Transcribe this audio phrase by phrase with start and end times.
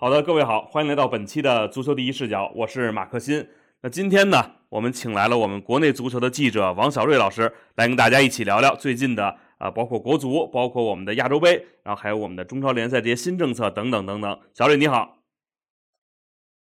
[0.00, 3.44] 好的，各位好，欢迎来到本期的足球第一视角，我是马克新。
[3.80, 14.40] 那今天呢，我们请来了我们国内足球的记者王小瑞老师，来跟大家一起聊聊最近的啊，包括国足，包括我们的亚洲杯，然后还有我们的中超联赛这些新政策等等等等。
[14.54, 15.18] 小瑞你好，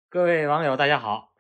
[0.07, 1.33] 各位网友大家好。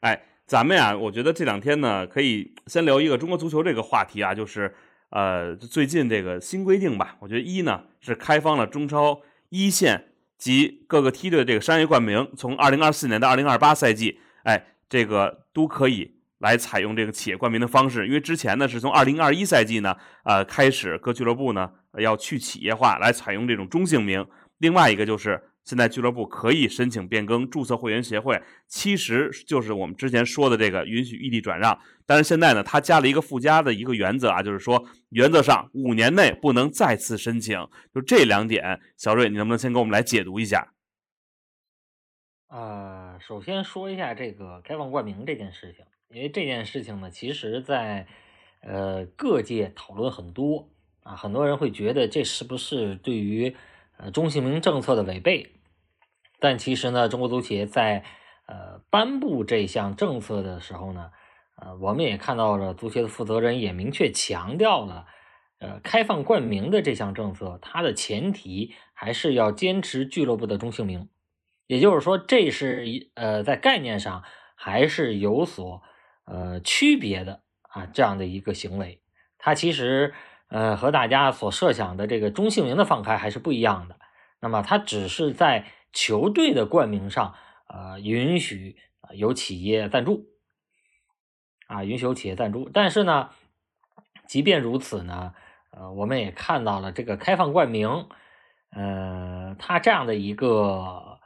[0.00, 4.74] 哎，咱们呀，我觉得这两天呢，可以先聊一个中国足球这个话题啊，就是
[5.08, 10.08] 呃，最近这个新规定吧，我觉得一呢是开放了中超一线。
[10.40, 18.06] 及各个梯队的这个商业冠名，从二零二四年到二零二八赛季，哎，这个都可以来采用这个企业冠名的方式。
[18.08, 19.94] 因为之前呢，是从二零二一赛季呢，
[20.24, 24.26] 呃，开始各俱乐部呢要去企业化，来采用这种中性名。
[24.58, 25.40] 另外一个就是。
[25.70, 31.78] 现在俱乐部可以申请变更注册会员协会，其实就是我们之前说的这个允许异地转让。
[32.04, 37.56] 但是现在呢，它加了一个附加的一个原则啊，就是说原则上五年内不能再次申请。
[37.94, 40.72] 就这两点，小瑞，你能不能先给我们来解读一下？
[42.48, 48.08] 呃，首先说一下这个开放冠名这件事情，因为这件事情呢，其实在
[48.62, 50.68] 呃各界讨论很多
[51.04, 53.54] 啊，很多人会觉得这是不是对于
[53.98, 55.52] 呃中性名政策的违背？
[56.40, 58.02] 但其实呢，中国足协在
[58.46, 61.10] 呃颁布这项政策的时候呢，
[61.56, 65.06] 呃，我们也看到了足协的负责人也明确强调了，
[65.58, 71.10] 呃，开放冠名的这项政策，它的前提还是要坚持俱乐部的中性名，
[71.66, 74.24] 也就是说，这是一呃在概念上
[74.54, 75.82] 还是有所
[76.24, 79.02] 呃区别的啊，这样的一个行为，
[79.36, 80.14] 它其实
[80.48, 83.96] 呃和大家所设想的这个中性名的放开还是不一样的，
[84.40, 85.66] 那么它只是在。
[85.92, 87.34] 球队的冠名上，
[87.66, 88.76] 呃，允许
[89.14, 90.28] 有企业赞助，
[91.66, 92.68] 啊，允许有企业赞助。
[92.72, 93.30] 但是呢，
[94.26, 95.34] 即便如此呢，
[95.70, 98.08] 呃，我们也看到了这个开放冠名，
[98.70, 101.18] 呃，它这样的一个，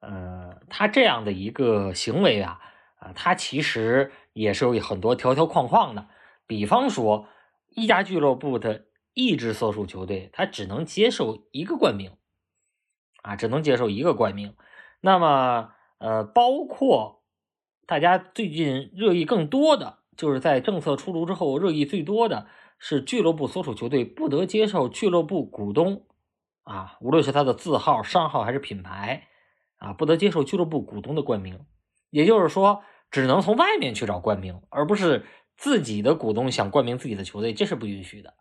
[0.00, 2.60] 呃，它这样的一个行为啊，
[2.98, 6.08] 啊，它其实也是有很多条条框框的。
[6.46, 7.28] 比方说，
[7.68, 12.12] 一家俱乐部的一支所属球队，它只能接受一个冠名。
[13.22, 14.54] 啊，只能接受一个冠名。
[15.00, 17.22] 那么，呃，包括
[17.86, 22.46] 大家最近热议更多的，就是在政策出炉之后热议最多的
[22.78, 26.04] 是俱乐部所属球队不得接受俱乐部股东
[26.62, 29.28] 啊，无论是他的字号、商号还是品牌
[29.78, 31.64] 啊，不得接受俱乐部股东的冠名。
[32.10, 35.24] 也就是说，只能从外面去找冠名，而不是
[35.56, 38.34] 自己的股东想冠名自己的球队，这是不允许的。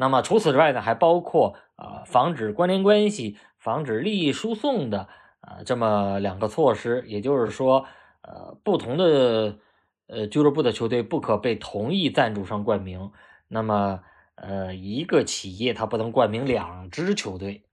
[0.00, 3.36] 那么除此之外呢，还包括呃，防止关联关系。
[3.60, 5.06] 防止利益输送的
[5.42, 7.84] 啊，这么两个措施，也就是说，
[8.22, 9.58] 呃，不同的
[10.06, 13.12] 呃俱乐部的球队不可被同一赞助商冠名。
[13.48, 14.00] 那么，
[14.36, 17.64] 呃，一个企业它不能冠名两支球队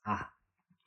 [0.00, 0.30] 啊，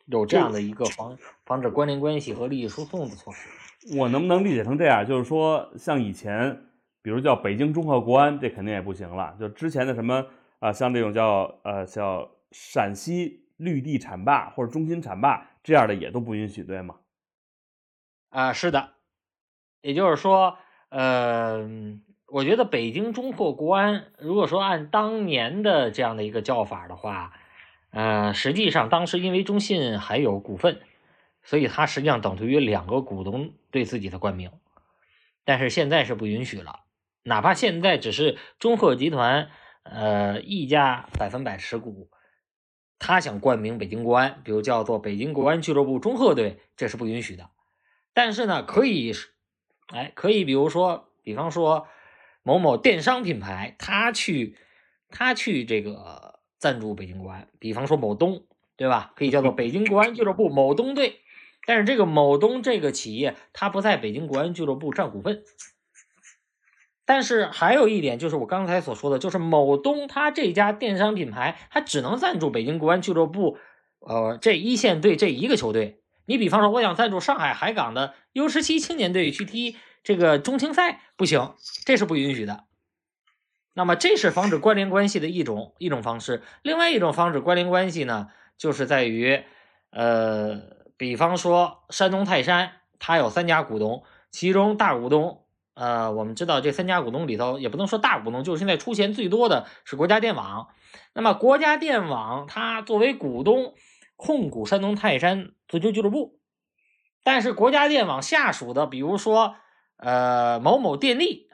[0.08, 1.16] 有这样的一个防
[1.46, 3.48] 防止关联关系和利益输送的措施。
[3.96, 5.06] 我能不能理解成这样？
[5.06, 6.64] 就是说，像以前，
[7.04, 9.36] 比如叫北京中赫国安，这肯定也不行了。
[9.40, 10.26] 就之前的什么
[10.62, 13.42] 啊，像这种叫呃叫陕西。
[13.62, 16.96] 绿地产霸或者中心产霸这样的也都不允许，对吗？
[18.30, 18.94] 啊，是的，
[19.82, 20.58] 也就是说，
[20.90, 21.70] 呃，
[22.26, 27.34] 我觉得北京中赫国安，如果说按当年的这样的一个叫法的话，
[27.92, 30.82] 呃，实际上当时因为中信还有股份，
[31.44, 34.50] 所以它实际上等同于两个股东对自己的冠名，
[35.46, 36.80] 但是现在是不允许了，
[37.22, 39.52] 哪怕现在只是中赫集团
[39.84, 42.10] 呃一家百分百持股。
[43.04, 47.50] 他想冠名北京国安，比如叫做北京国安俱乐部中赫队，这是不允许的。
[48.14, 49.12] 但是呢，可以，
[49.88, 51.88] 哎，可以，比如说，比方说
[52.44, 54.56] 某某电商品牌，他去，
[55.10, 59.14] 他去这个赞助北京国安，比方说某东，对吧？
[59.16, 61.22] 可以叫做北京国安俱乐部某东队。
[61.66, 65.44] 但是这个某东这个企业，它不在北京国安俱乐部占股份。
[67.12, 73.58] 但是还有一点，就是我刚才所说的，就是某东他这家电商品牌，他只能赞助北京国安俱乐部，
[74.00, 76.00] 呃，这一线队这一个球队。
[76.26, 79.76] 你比方说，我想赞助上海海港的 U 十七青年队去踢
[80.06, 81.54] 这个中青赛，不行，
[81.84, 82.64] 这是不允许的。
[83.74, 86.42] 那么，这是防止关联关系的一种一种方式。
[86.62, 89.44] 另外一种防止关联关系呢，就是在于，
[89.90, 90.62] 呃，
[90.96, 95.41] 比方说山东泰山，它有三家股东，其中大股东。
[95.74, 100.68] 呃，我们知道这三家股东里头，也不能说大股东，就是现在出钱最多的是国家电网。
[101.14, 103.74] 那么国家电网它作为股东
[104.16, 106.40] 控股山东泰山足球俱乐部，
[107.24, 109.56] 但是国家电网下属的，比如说
[109.96, 111.48] 呃某某电力，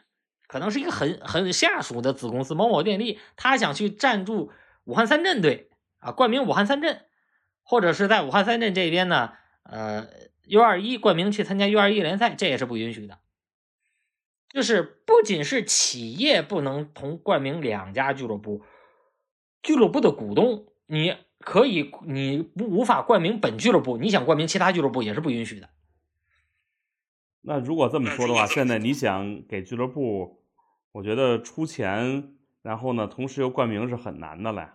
[0.47, 4.51] 可能是一个很很下属的子公司某某电力，他想去赞助
[4.83, 5.69] 武汉三镇队
[5.99, 7.05] 啊，冠名武汉三镇，
[7.63, 9.33] 或者是在武汉三镇这边呢，
[9.63, 10.07] 呃
[10.47, 13.19] ，U 二一冠名去参加 U 二一联赛，这也是不允许的。
[14.49, 18.61] 就是不仅是企业不能同冠名两家俱乐部，
[19.61, 25.69] 俱乐部的股东你可以，你不无法冠名本俱乐部，你想冠名其他俱乐部也是不允许的。
[27.41, 30.41] 那如果这么说的话，现在你想给俱乐部，
[30.91, 34.73] 我觉得出钱，然后呢，同时又冠名是很难的了，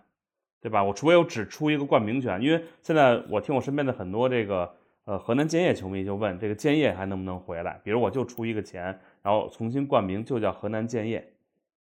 [0.61, 0.83] 对吧？
[0.83, 7.79] 我除非我只出一个冠名权，因为现在我听我身边的很多这个呃河南建业球迷就问，这个建业还能不能回来？
[7.83, 11.33] 比如我就出一个钱，然后重新冠名，就叫河南建业。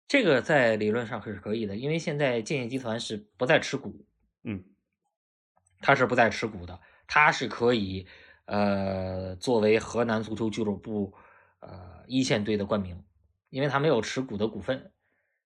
[0.08, 4.06] 这个在理论上是可以的，因为现在建业集团是不再持股，
[4.44, 4.64] 嗯，
[5.80, 8.06] 它是不再持股的，它是可以。
[8.46, 11.14] 呃，作为河南足球俱乐部
[11.62, 13.02] 呃一线队的冠名，
[13.50, 14.92] 因为它没有持股的股份，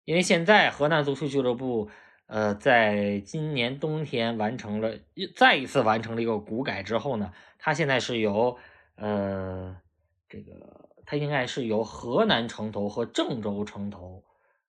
[0.05, 1.91] 因为现在河南足球俱乐部
[2.25, 4.97] 呃在今年冬天完成了
[5.35, 8.57] 再一次完成了一个股改之后呢，它现在是由
[8.95, 9.79] 呃
[10.27, 14.23] 这个它应该是由河南城投和郑州城投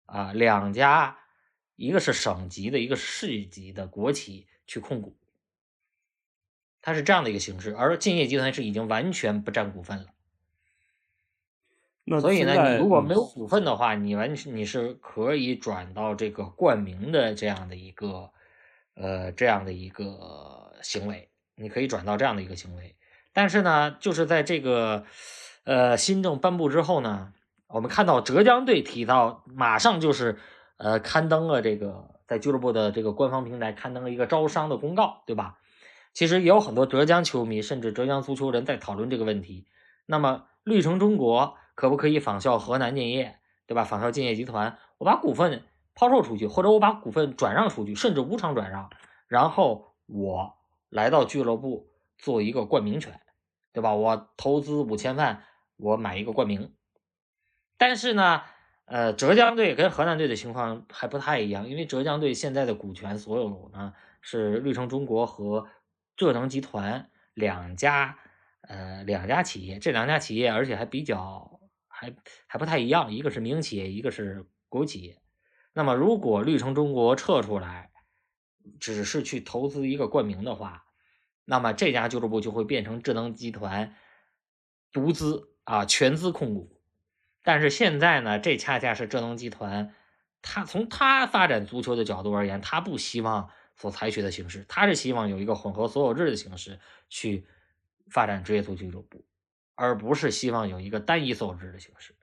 [0.05, 1.19] 啊两家，
[1.77, 5.17] 一个是省级的，一个是市级的国企去控股。
[6.83, 10.07] 它是这样的一个形式，而建业集团是已经完全不占股份了。
[12.05, 18.31] 那所以呢，你如果没有股份的话，你完全你是可以转到这个冠名的这样的一个
[18.95, 22.95] 呃这样的一个行为，你可以转到这样的一个行为。
[23.33, 25.05] 但是呢，就是在这个
[25.67, 27.33] 呃新政颁布之后呢，
[27.67, 30.39] 我们看到浙江队提到马上就是
[30.77, 35.59] 呃刊登了这个在俱乐部的这个官方平台刊登了一个招商的公告，对吧？
[36.13, 39.67] 其实也有很多浙江球迷，甚至浙江足球人在讨论这个问题。
[40.07, 43.85] 那么，绿城中国可不可以仿效河南建业，对吧？
[43.85, 45.65] 仿效建业集团，我把股份
[45.95, 48.89] 抛售出去，或者我把股份转让出去，甚至无偿转让，
[49.27, 50.55] 然后我
[50.89, 53.21] 来到俱乐部做一个冠名权，
[53.73, 53.95] 对吧？
[53.95, 55.43] 我投资五千万，
[55.77, 56.75] 我买一个冠名。
[57.79, 58.43] 但是呢，
[58.85, 65.69] 呃，浙江队跟河南队的情况还不太一样，因为浙江队现在的股权所有呢是绿城中国和。
[66.19, 68.19] 浙能集团两家，
[68.63, 75.21] 呃，两家企业，这两家企业而且还比较还还不太一样，一个是民营企业，一个是国企业。
[75.75, 77.91] 那么，如果绿城中国撤出来，
[78.81, 80.87] 只是去投资一个冠名的话，
[81.45, 83.95] 那么这家俱乐部就会变成智能集团
[84.91, 86.81] 独资啊，全资控股。
[87.43, 89.95] 但是现在呢，这恰恰是浙能集团，
[90.41, 93.51] 他从他发展足球的角度而言，他不希望。
[93.79, 96.81] 所采取的形式，他是希望有一个混合所有制的形式
[97.11, 97.45] 去
[98.09, 99.23] 发展职业足球俱乐部，
[99.75, 102.15] 而不是希望有一个单一所有制的形式。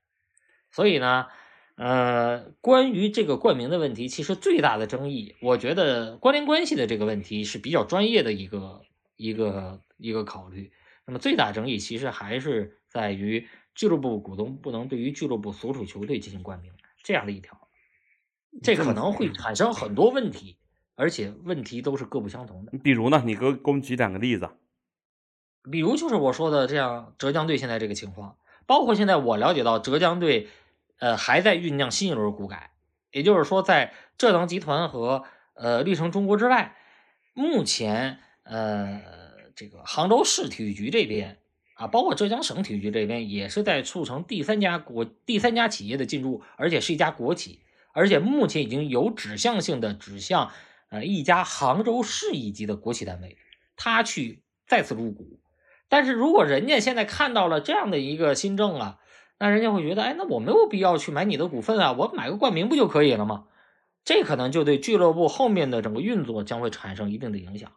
[0.72, 1.28] 所以呢，
[1.76, 8.82] 呃，关于这个冠名的问题，其实最大的争议，我觉得关联关系的这个问题是比较专业的一个
[9.16, 10.74] 一个一个考虑。
[11.06, 17.68] 那么最大争议其实还是在于俱乐部股东不能对于俱乐部所属球队进行冠名这样的一条，
[18.62, 20.58] 这可能会产生很多问题。
[20.96, 22.78] 而且问题都是各不相同的。
[22.84, 24.48] 比如呢，你给给我们举两个例子。
[25.72, 28.38] 比如就是我说的这样，浙江队现在这个情况，
[28.68, 30.50] 包括现在我了解到浙江队，
[31.00, 32.74] 呃，还在酝酿新一轮股改。
[33.12, 35.24] 也就是说，在浙江集团和
[35.56, 36.76] 呃绿城中国之外，
[37.34, 39.02] 目前呃
[39.56, 41.40] 这个杭州市体育局这边
[41.74, 47.60] 啊，包括浙江省体育局这边，也是在促成第三家国第三家企业的进驻，而且是一家国企，
[47.94, 50.52] 而且目前已经有指向性的指向。
[50.90, 53.36] 呃，一家杭州市一级的国企单位，
[53.76, 55.40] 他去再次入股，
[55.90, 59.00] 但是如果人家现在看到了这样的一个新政啊，
[59.40, 63.46] 那人家会觉得，哎，那我没有必要去买你的股份啊，我买个冠名不就可以了吗？
[64.06, 67.72] 这可能就对俱乐部后面的整个运作将会产生一定的影响。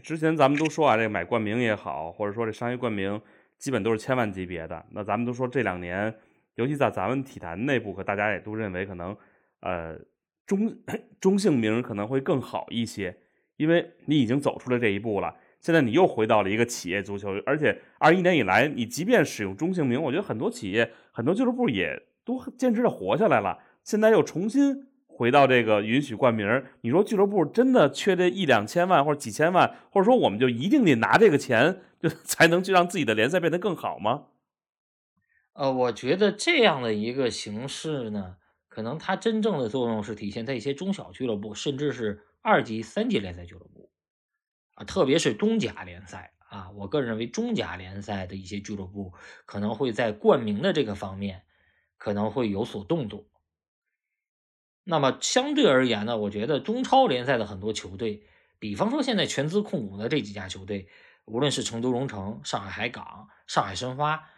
[0.00, 3.20] 之前咱们都说啊，这买冠名也好，或者说这商业冠名，
[3.58, 4.84] 基本都是千万级别的。
[4.90, 6.14] 那咱们都说这两年，
[6.54, 9.16] 尤其在咱们体坛内部，可大家也都认为可能，
[9.60, 9.98] 呃。
[10.44, 10.76] 中
[11.20, 13.16] 中性名可能会更好一些，
[13.56, 15.34] 因为你已经走出了这一步了。
[15.60, 23.56] 现在你又回到了一个企业足球，而且二一年以来，你即便使用中性名，我觉得很多企业、很多俱乐部也都坚持着活下来了。
[23.84, 24.88] 现在又重新
[25.22, 34.24] 回到这个允许冠名，你说俱乐部真的缺这一两千万或者几千万，或者说我们就一定得拿这个钱就 才能去让自己的联赛变得更好吗？
[35.52, 38.38] 呃，我觉得这样的一个形式呢。
[38.68, 43.90] 可能它真正的作用是体现在一些中小俱乐部，甚至是二级、三级联赛俱乐部，
[44.74, 49.12] 啊，特别是中甲联赛啊，我个人认为中甲联赛的一些俱乐部
[49.46, 51.42] 可能会在冠名的这个方面
[51.96, 53.26] 可能会有所动作。
[54.84, 58.24] 那么相对而言呢，我觉得中超联赛的很多球队，
[58.58, 60.88] 比方说现在全资控股的这几家球队，
[61.24, 64.28] 无论是成都蓉城、上海海港、上海申花，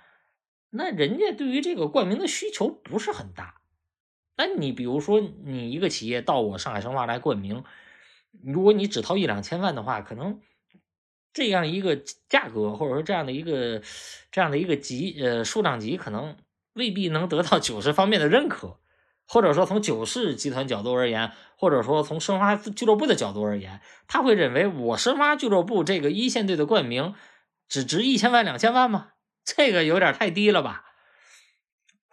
[0.70, 3.62] 那人家对于这个冠名的需求不是很大。
[4.36, 7.64] 那你比如说，你一个企业到我上海申花来冠名，
[8.42, 10.40] 如果你只掏一两千万的话，可能
[11.32, 11.96] 这样一个
[12.28, 13.80] 价格，或者说这样的一个
[14.30, 16.36] 这样的一个级呃数量级，可能
[16.74, 18.78] 未必能得到九十方面的认可。
[19.26, 27.14] 或者说从九世集团角度而言，或者说从申花俱乐部的角度而言，他会认为我申花俱乐部这个一线队的冠名
[27.68, 29.12] 只值一千万两千万吗？
[29.44, 30.84] 这个有点太低了吧。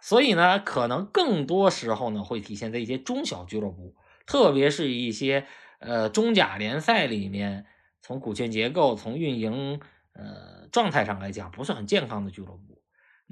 [0.00, 3.94] 所以呢，可能更多时候呢会体现在一些中小俱乐部，
[4.26, 5.46] 特别是一些
[5.78, 7.66] 呃中甲联赛里面，
[8.00, 9.80] 从股权结构、从运营
[10.14, 12.71] 呃状态上来讲不是很健康的俱乐部。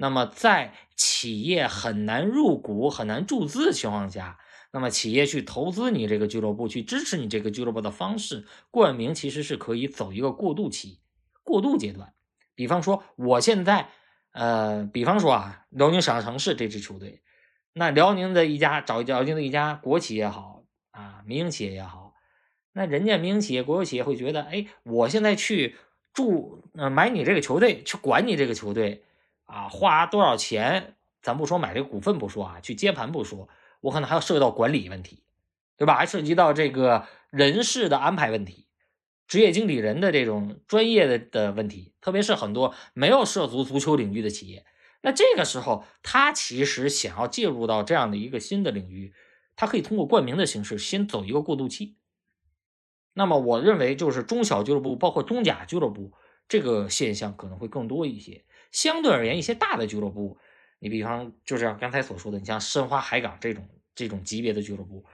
[0.01, 4.39] 那么，在企业很难入股、很难注资的情况下，
[4.73, 10.97] 那么企业去投资你这个俱乐部，去支持你这个俱乐部的方式，冠名其实是可以走一个过渡期、
[11.43, 12.15] 过渡阶段。
[12.55, 13.89] 比方说，我现在，
[14.31, 17.21] 呃，比方说啊，辽宁沈阳城市这支球队，
[17.73, 22.15] 那辽宁的一家找辽宁的一家国企也好啊，民营企业也好，
[22.73, 25.75] 那人家民营企业、国有企业会觉得，哎，我现在去
[26.11, 29.03] 注呃买你这个球队，去管你这个球队。
[29.51, 30.95] 啊，花多少钱？
[31.21, 33.49] 咱不说买这个股份不说啊，去接盘不说，
[33.81, 35.23] 我可能还要涉及到管理问题，
[35.77, 35.95] 对吧？
[35.95, 38.67] 还涉及到这个人事的安排问题，
[39.27, 44.65] 职业经理人的这种专业的的问题，特别是很多没有涉足足球领域的企业，
[45.01, 49.13] 那这个时候他其实想要介入到这样的一个新的领域，
[49.55, 51.97] 他可以通过冠名的形式先走一个过渡期。
[53.13, 56.13] 那么我认为，就是中小俱乐部，包括中甲俱乐部，
[56.47, 58.45] 这个现象可能会更多一些。
[58.71, 60.37] 相对而言，一些大的俱乐部，
[60.79, 65.05] 你比方就是像刚才所说的，你像申花、海港这种这种级别的俱乐部，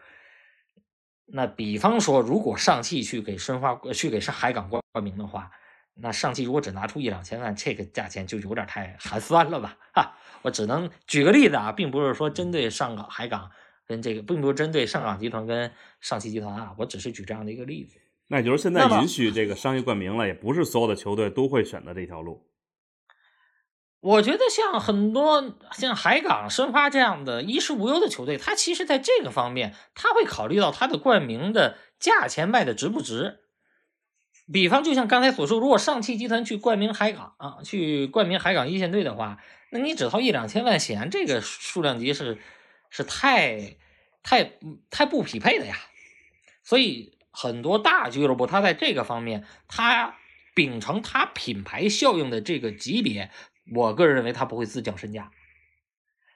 [1.25, 5.51] 那比方说，如果上汽去给申花、去给上海港冠冠名的话，
[5.95, 9.77] 那上汽如果只拿出一两千万，这个价钱就有点太寒酸了吧？
[9.93, 13.49] 哈，我只能举个例子啊，并不是说针对上港、海港
[13.87, 17.99] 跟这个，并不是针对上港集团跟上汽集团啊，我只是举这样的一个例子。
[18.27, 22.45] 那也就是现在允许这个商业冠名了，也不是所有的球队都会选择这条路。
[24.07, 33.39] 我觉得像很多像海港、申花这样的衣食无忧的球队，他其实在这个方面，他会考虑到他的冠名的价钱卖的值不值。
[34.49, 39.39] 比方，就像刚才所说，如果上汽集团去冠名海港啊，去冠名海港一线队的话，
[39.71, 42.37] 那你只掏一两千万，显然这个数量级是
[42.89, 43.75] 是太
[44.23, 44.53] 太
[44.89, 45.75] 太不匹配的呀。
[46.63, 50.15] 所以，很多大俱乐部，他在这个方面，他
[50.55, 53.31] 秉承他品牌效应的这个级别。
[53.73, 55.31] 我个人认为他不会自降身价，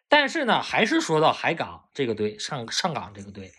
[0.10, 3.52] 但是呢，还是说到海港这个队上上港这个队，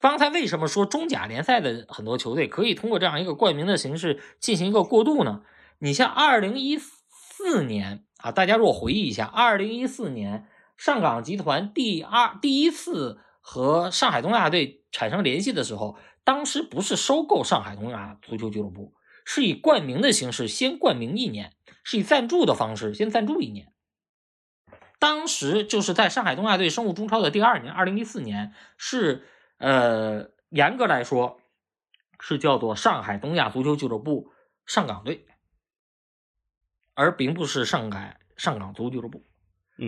[0.00, 5.42] 刚才为什么说中甲联赛的很多球队可以通过这样一个冠名的形式进行一个过渡呢？
[5.78, 21.52] 你像二零一四年啊，大家如果回忆一下，二零一四年上港集团第二第一次和上海东亚队产生联系的时候，当时不是收购上海东亚足球俱乐部，是以冠名的形式先冠名一年。
[21.82, 23.72] 是以赞助的方式先赞助一年，
[24.98, 29.26] 当时就是在上海东亚队升入中超的第二年，二零一四年是
[29.58, 31.40] 呃严格来说
[32.20, 34.30] 是叫做上海东亚足球俱乐部
[34.64, 35.26] 上港队，
[36.94, 39.24] 而并不是上海上港足球俱乐部。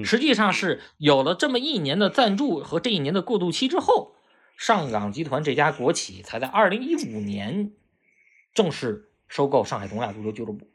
[0.03, 4.17] 实际上是有了这么一年的赞助和这一年的过渡期之后，
[4.57, 7.73] 上港集团这家国企才在二零一五年
[8.53, 10.69] 正式收购上海东亚足球俱乐部。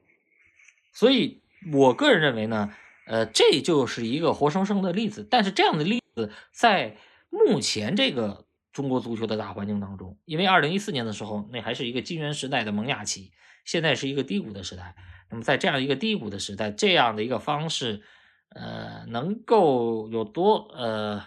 [0.91, 1.41] 所以，
[1.71, 2.73] 我个人认为呢，
[3.05, 5.27] 呃，这就是一个活生生的例子。
[5.29, 6.97] 但是，这样的例子在
[7.29, 13.31] 目前这个中国足球的大环境当中，因为二零一四年的时候，那还是一个金元时代的萌芽期，
[13.65, 14.95] 现在是一个低谷的时代。
[15.29, 18.01] 那么，在这样一个低谷的时代，这样的一个方式，
[18.49, 21.23] 呃，能够有多呃，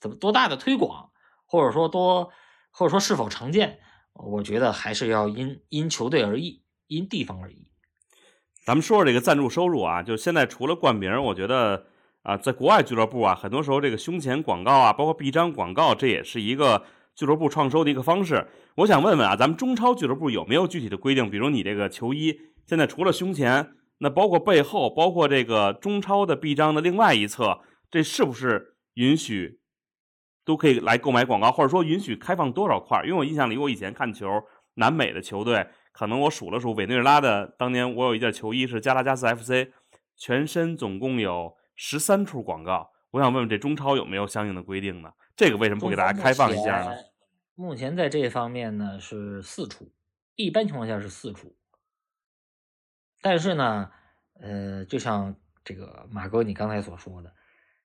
[0.00, 1.10] 怎么多大的推广，
[1.46, 2.30] 或者说多，
[2.70, 3.80] 或者说是否常见，
[4.12, 7.67] 我觉得还是要因因球队而异，因地方而异。
[8.64, 11.86] 咱们说说这个赞助收入啊，就现在除了冠名，我觉得
[12.22, 16.84] 啊，在国外俱乐部啊，很多时候这个胸前广告啊，包括臂章广告，这也是一个
[17.14, 18.46] 俱乐部创收的一个方式。
[18.74, 21.30] 我想问问啊，咱们中超俱乐部有没有具体的规定？
[21.30, 27.60] 比如你这个球衣现在除了胸前，那包括背后，包括这个中超的臂章的另外一侧，
[27.90, 29.60] 这是不是允许
[30.44, 33.02] 都可以来购买广告，或者说允许开放多少块？
[33.04, 34.28] 因为我印象里，我以前看球，
[34.74, 35.66] 南美的球队。
[35.98, 39.72] 可能我数了数，委内瑞拉的当年我有一件球衣是加拉加斯 FC，
[40.16, 42.92] 全身总共有十三处广告。
[43.10, 45.12] 我想问问这中超有没有相应的规定呢？
[45.34, 46.92] 这个为什么不给大家开放一下呢？
[47.56, 49.90] 目前在这方面呢是四处，
[50.36, 51.56] 一般情况下是四处。
[53.20, 53.90] 但是呢，
[54.40, 57.32] 呃，就像这个马哥你刚才所说的，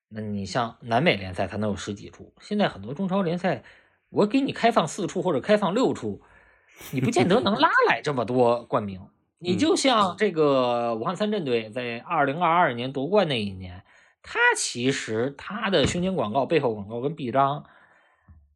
[0.06, 3.64] 那你像南美联赛它能有十几处，现在很多中超联赛，
[4.08, 6.22] 我给你开放四处或者开放六处，
[6.90, 9.00] 你不见得能拉来这么多冠名。
[9.38, 13.84] 你就像这个武汉三镇队在二零二二年夺冠那一年，
[14.22, 17.64] 他其实他的胸前广告、背后广告跟臂章，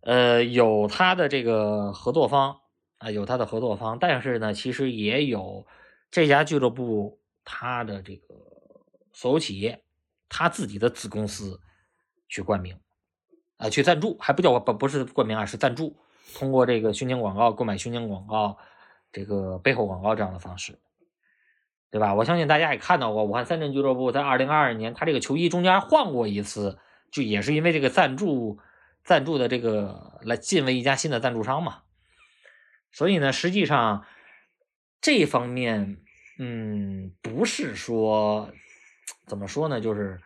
[0.00, 2.60] 呃，有他的这个合作方
[2.98, 5.66] 啊，有他的合作方，但是呢，其实也有。
[6.10, 8.34] 这家俱乐部，他的这个
[9.12, 9.84] 所有企业，
[10.26, 11.60] 他自己的子公司
[12.30, 12.80] 去冠名，
[13.58, 15.98] 啊，去赞助，还不叫不不是冠名啊，是赞助，
[16.34, 18.58] 通过这个胸前广告购买胸前广告，
[19.12, 20.78] 这个背后广告这样的方式，
[21.90, 22.14] 对吧？
[22.14, 26.78] 我相信大家也看到过，武汉三镇俱乐部在二零二二年，他这个球衣中间换过一次，
[27.10, 28.58] 就也是因为这个赞助
[29.04, 31.82] 赞助的这个来进为一家新的赞助商嘛，
[32.92, 34.04] 所以呢，实际上。
[35.00, 35.98] 这方面，
[36.40, 38.50] 嗯，不是说
[39.28, 40.20] 怎么说呢，就是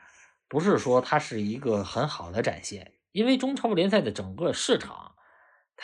[0.49, 5.14] 不是说它是一个很好的展现，因为中超联赛的整个市场，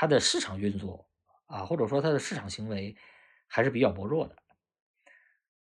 [0.01, 1.09] 它的市场运作
[1.47, 2.97] 啊，或者说它的市场行为
[3.49, 4.37] 还是比较薄弱的。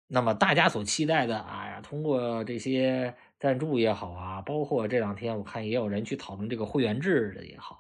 [0.06, 7.80] 那么大家所期待的，哎呀，通过这些赞助也好啊，包括这两天我看也有人去讨论这个会员制的也好，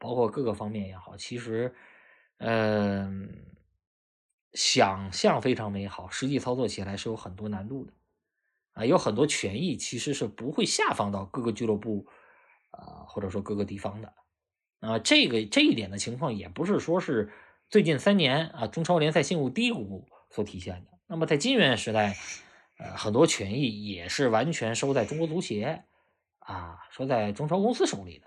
[0.00, 1.72] 包括各个方面也好，其实，
[2.38, 3.44] 嗯。
[4.54, 7.92] 想象非常美好，实际操作起来是有很多难度的，
[8.72, 12.06] 啊，有很多权益其实是不会下放到各个俱乐部，
[12.70, 14.12] 啊，或者说各个地方的，
[14.80, 17.32] 啊，这个这一点的情况也不是说是
[17.68, 20.98] 最近三年啊中超联赛陷入低谷所体现的。
[21.06, 22.16] 那么在金元时代，
[22.78, 25.84] 呃，很多权益也是完全收在中国足协，
[26.38, 28.26] 啊，收在中超公司手里的。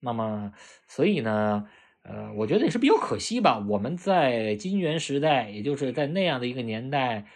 [0.00, 0.52] 那么，
[0.88, 1.68] 所以呢？
[2.02, 3.58] 呃，我觉得也是比较可惜吧。
[3.68, 7.26] 我们在金元时代，也就是在那样的一个年代，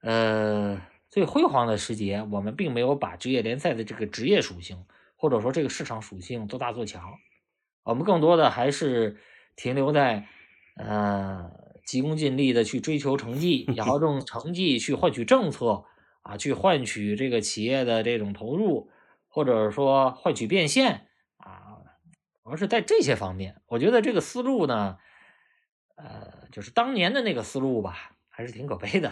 [0.00, 7.14] 呃，最辉煌的时节，我们并没有把职业联赛的这个职业属性，或者说这个市场属性做大做强。
[7.88, 9.16] 我们更多的还是
[9.56, 10.26] 停留在，
[10.76, 11.50] 呃，
[11.86, 15.84] 急功近利的去追求成绩，然后用成绩去换取政策
[16.20, 18.90] 啊，去换取这个企业的这种投入，
[19.26, 21.06] 或者说换取变现
[21.38, 21.80] 啊。
[22.42, 24.98] 而是在这些方面，我觉得这个思路呢，
[25.96, 29.10] 呃，就是当年的那个思路吧，还是挺可悲的。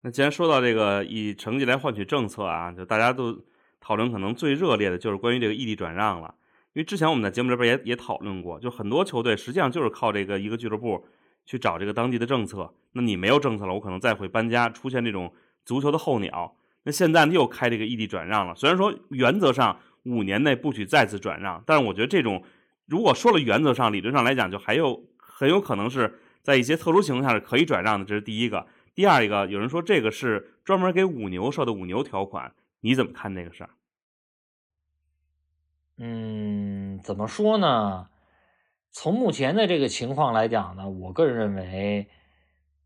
[0.00, 3.44] 那既然说到这个以成绩来换取政策啊，就大家都
[3.78, 6.34] 讨论可能最热烈的就是关于这个异地转让了。
[6.74, 11.04] 因为之前我们在节目里边也也讨论过，就很多球队实际上就是靠这个一个俱乐部
[11.44, 12.72] 去找这个当地的政策。
[12.92, 15.32] 那你没有政策了，我可能再会搬家，出现这种
[15.64, 16.56] 足球的候鸟。
[16.84, 19.78] 那现在又开这个异地转让了，虽然说原则上。
[20.04, 22.42] 五年内不许再次转让，但是我觉得这种，
[22.86, 28.66] 如果说了原则上、理论上来讲，就还有很有可能是在一些特殊情况下是可以转让的，这是第一个。
[28.96, 33.70] 第二一个，有人说这个是专门给五牛设的五牛条款，你怎么看这个事儿？
[35.98, 38.08] 嗯，怎么说呢？
[38.90, 42.08] 从目前的这个情况来讲呢，我个人认为，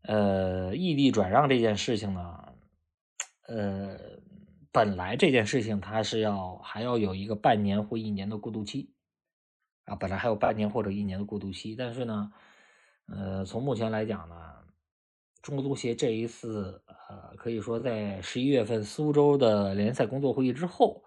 [0.03, 2.53] 呃，异地转让这件事情呢，
[3.47, 4.17] 呃。
[4.69, 8.93] 本来这件事情它是要还要有一个半年或一年的过渡期，
[9.85, 12.31] 啊，本来还有半年或者一年的过渡期，但是呢，
[13.07, 14.35] 呃，从目前来讲呢，
[15.41, 21.03] 中国足协这一次，呃，可以说在十一月份苏州的联赛工作会议之后，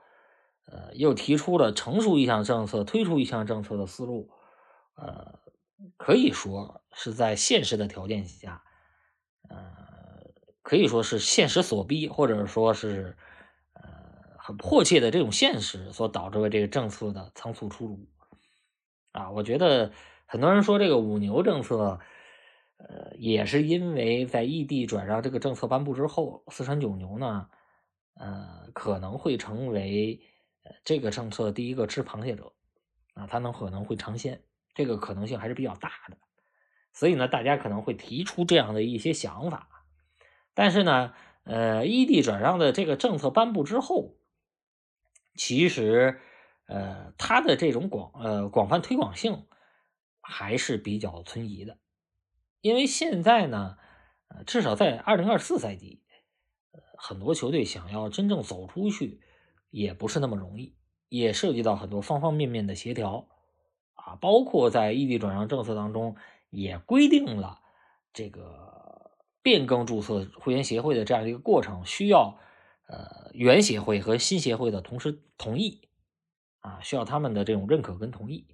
[0.70, 4.30] 呃，又提出了成熟一项政策、推出一项政策的思路，
[4.94, 5.40] 呃，
[5.96, 8.62] 可以说是在现实的条件下，
[9.48, 9.56] 呃，
[10.62, 13.16] 可以说是现实所逼，或者说是
[13.74, 13.82] 呃
[14.38, 14.56] 很。
[14.56, 18.08] 迫切的这种现实所导致的这个政策的仓促出炉，
[19.12, 19.92] 啊，我觉得
[20.26, 22.00] 很多人说这个五牛政策，
[22.76, 27.48] 呃，也是因为在异地转让这个政策颁布之后，四川九牛呢，
[28.14, 30.20] 呃，可能会成为
[30.84, 32.52] 这个政策第一个吃螃蟹者，
[33.14, 34.42] 啊，他能可能会尝鲜，
[34.74, 36.16] 这个可能性还是比较大的，
[36.92, 39.68] 所以呢，大家可能会提出这样的一些想法，
[40.54, 44.16] 但是呢，呃，异地转让的这个政策颁布之后。
[45.36, 46.20] 其实，
[46.66, 49.46] 呃，它的这种广呃广泛推广性
[50.20, 51.78] 还是比较存疑的，
[52.60, 53.78] 因为现在呢，
[54.28, 56.02] 呃，至少在二零二四赛季，
[56.72, 59.22] 呃，很多球队想要真正走出去
[59.70, 60.74] 也不是那么容易，
[61.08, 63.28] 也涉及到很多方方面面的协调
[63.94, 66.16] 啊，包括在异地转让政策当中
[66.50, 67.60] 也规定了
[68.12, 69.10] 这个
[69.42, 72.38] 变更注册会员协会的这样一个过程需要。
[72.92, 75.82] 呃，原协会和新协会的同时同意，
[76.58, 78.48] 啊，需要他们的这种认可跟同意，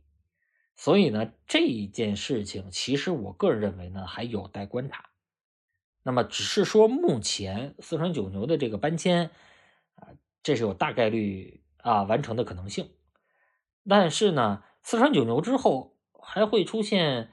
[0.75, 5.07] 所以呢，这一件事情其实我个人认为呢，还有待观察。
[6.03, 9.31] 那么只是说目前四川九牛的这个搬迁，
[10.47, 12.91] 这是有大概率啊完成的可能性。
[13.89, 17.33] 但是呢，四川九牛之后还会出现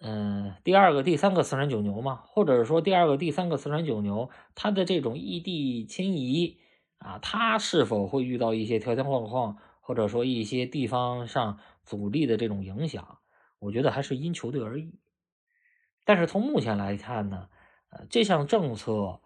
[0.00, 2.24] 嗯第二个、第三个四川九牛吗？
[2.26, 6.58] 或者说第二个、第三个四川九牛它的这种异地迁移
[6.98, 13.18] 啊，它是否会遇到一些条条框框，或者说一些地方上阻力的这种影响？
[13.60, 14.98] 我觉得还是因球队而异。
[16.04, 17.48] 但是从目前来看呢，
[17.90, 19.20] 呃，这项政策，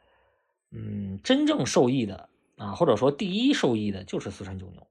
[0.71, 4.87] 嗯，真正受益的啊，或者说第一受益的就是四川九牛，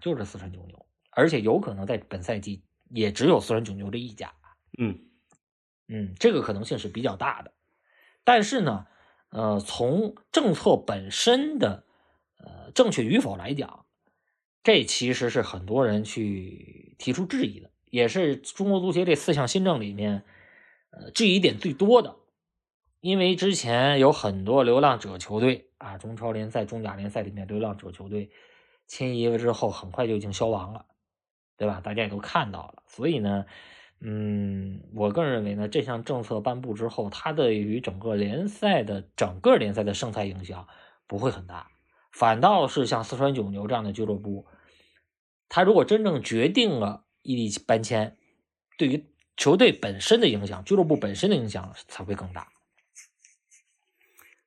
[0.00, 4.34] 就是四川九牛，而且有可能在本赛季也只有四川九牛这一家，
[4.78, 4.98] 嗯
[5.88, 7.52] 嗯，这个可能性是比较大的。
[8.24, 8.86] 但是呢，
[9.30, 11.84] 呃，从政策本身的
[12.38, 13.86] 呃正确与否来讲，
[14.62, 20.24] 这其实是很多人去提出质疑的，也是中国足协这四项新政里面。
[20.96, 22.14] 呃，质疑点最多的，
[23.04, 28.30] 因为之前有很多流浪者球队啊，中超联赛、中甲联赛里面流浪者球队
[28.86, 30.86] 迁移了之后，很快就已经消亡了，
[31.58, 31.82] 对吧？
[31.84, 32.82] 大家也都看到了。
[32.86, 33.44] 所以呢，
[34.00, 40.66] 嗯，我个人认为呢，这项政策颁布之后，它对于整个联赛的整个联赛的生态影响
[41.06, 41.70] 不会很大，
[42.10, 44.46] 反倒是像四川九牛这样的俱乐部，
[45.50, 48.16] 他如果真正决定了异地搬迁，
[48.78, 49.04] 对于。
[49.36, 52.53] 球队本身的影响，俱乐部本身的影响才会更大。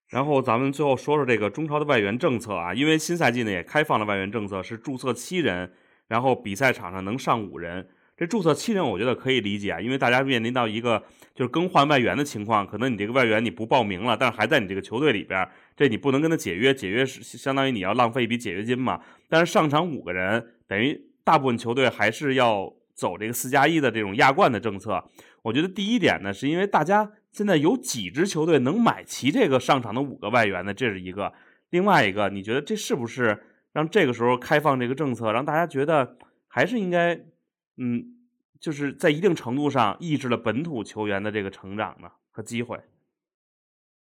[0.10, 5.72] 然后咱们最后说说这个中超的外援政策啊，因为新赛季呢也开放了外援政策，是注册七人，
[6.08, 7.88] 然后比赛场上能上五人。
[8.16, 11.04] 这注册七人我觉得可以理解啊，因为大家面临到一个
[11.36, 19.02] 就是更换外援的情况，可能你这个外援你不报名了，但是还在你这个球队里边，这你不能跟他解约，解约是相当于你要浪费一笔解约金嘛。
[19.30, 22.74] 但是上场五个人，等于大部分球队还是要。
[22.98, 25.08] 走这个四加一的这种亚冠的政策，
[25.44, 30.74] 我觉得第一点呢，是因为大家现在有几支球队能买齐这个上场的五个外援呢？
[30.74, 31.34] 这是一个。
[31.70, 37.14] 另外一个，你觉得这是不是让这个时候开放这个政策，让大家觉得还是应该，
[37.78, 38.16] 嗯，
[38.60, 42.80] 就是在一定程度上抑制了本土球员的这个成长呢和机会？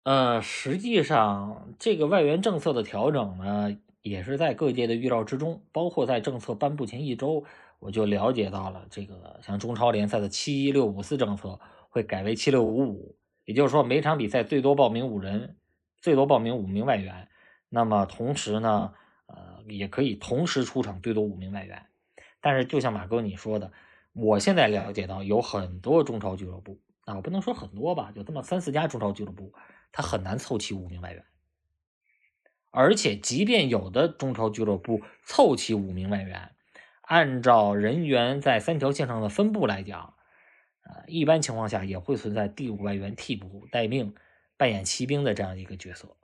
[0.03, 7.45] 呃，实际上这个外援政策的调整呢，也是在各界的预料之中，包括在政策颁布前一周。
[7.79, 11.59] 我就了解到了，这个像中超联赛的七一六五四政策
[11.93, 15.59] 会改为七六五五，也就是说每场比赛最多报名五人，
[15.99, 17.29] 最多报名五名外援。
[17.69, 18.95] 那么同时呢，
[19.27, 21.85] 呃，也可以同时出场最多五名外援。
[22.41, 23.71] 但是就像马哥你说的，
[24.15, 29.53] 我现在了解到有很多中超俱乐部，啊，我不能说很多吧，就这么三四家中超俱乐部，
[29.93, 31.23] 他很难凑齐五名外援。
[32.71, 36.53] 而且即便有的中超俱乐部凑齐五名外援。
[37.03, 40.15] 按照人员在三条线上的分布来讲，
[40.83, 44.15] 呃，一般情况下也会存在第五外援替补待命、
[44.57, 46.17] 扮演骑兵的这样一个角色。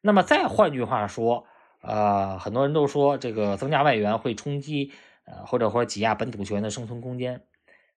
[0.00, 1.46] 那么再换句话说，
[1.80, 4.92] 呃，很多人都说这个增加外援会冲击，
[5.24, 7.44] 呃，或者说挤压本土球员的生存空间。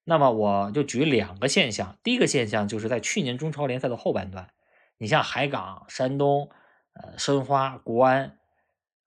[0.04, 4.50] 那么我就举两个现象，第一个现象就是在去年中超联赛的后半段，
[4.98, 6.50] 你像海港、山东、
[6.94, 8.38] 呃申花、国安。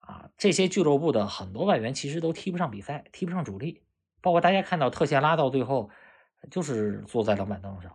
[0.06, 3.80] 啊，这些俱乐部的很多外援其实都踢不上比赛，踢不上主力，
[4.20, 5.88] 包括大家看到特谢拉到最后
[6.50, 7.92] 就是坐在冷板凳上。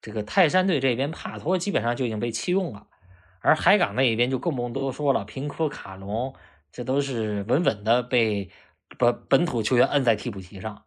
[0.00, 2.86] 这个泰山队这边帕托基本上就已经被弃用了，
[3.40, 6.34] 而海港那一边就更不用多说了，平科、卡隆
[6.70, 8.50] 这都是稳稳的被
[8.98, 10.84] 本本土球员摁在替补席上，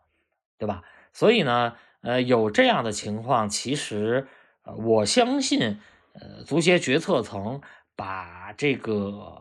[0.58, 0.84] 对吧？
[1.14, 4.28] 所以呢，呃，有这样的情况，其实
[4.64, 5.80] 呃，我相信，
[6.14, 7.62] 呃，足协决策层
[7.96, 9.40] 把这个。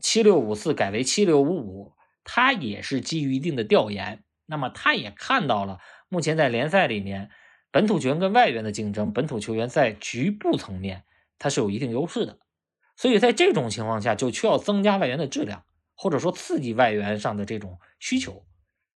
[0.00, 1.92] 七六五四改为七六五五，
[2.24, 5.78] 他也是基于一定的调研，那么他也看到了
[6.12, 7.30] 目前在联赛里面
[7.70, 11.04] 本土球员跟外援的竞争，本土球员在局部层面
[11.38, 12.38] 它是有一定优势的，
[12.96, 18.44] 所以在这种情况下就需要增加外援的质量，或者说刺激外援上的这种需求。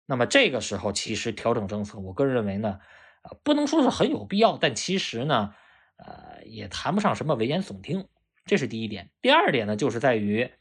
[0.04, 2.80] 那么这个时候其实调整政策，我个人认为呢，
[3.22, 5.54] 呃，不能说是很有必要，但其实呢，
[5.96, 8.06] 呃，也谈不上什么危言耸听，
[8.44, 9.08] 这是第一点。
[9.22, 10.52] 第二点呢，就是在于。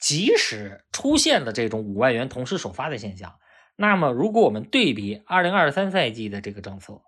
[0.00, 3.40] 即使出现了这种五外援同时首发的现象，
[3.80, 7.00] 那么如果我们对比二零二三赛季的这个政策，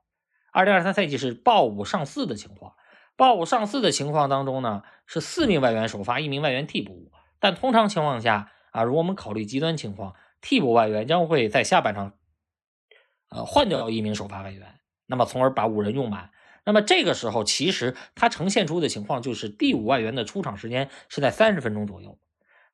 [0.52, 2.74] 二零二三赛季是报五上四的情况，
[3.16, 7.10] 报五上四的情况当中呢，是四名外援首发，一名外援替补。
[7.40, 12.12] 但通常情况下啊，如果我们考虑极端情况，替补外援将会在下半场，
[13.30, 16.30] 呃，换掉一名首发外援，那么从而把五人用满。
[16.64, 22.20] 那么这个时候，其实它呈现出的情况就是第五外援的出场时间是在三十分钟左右。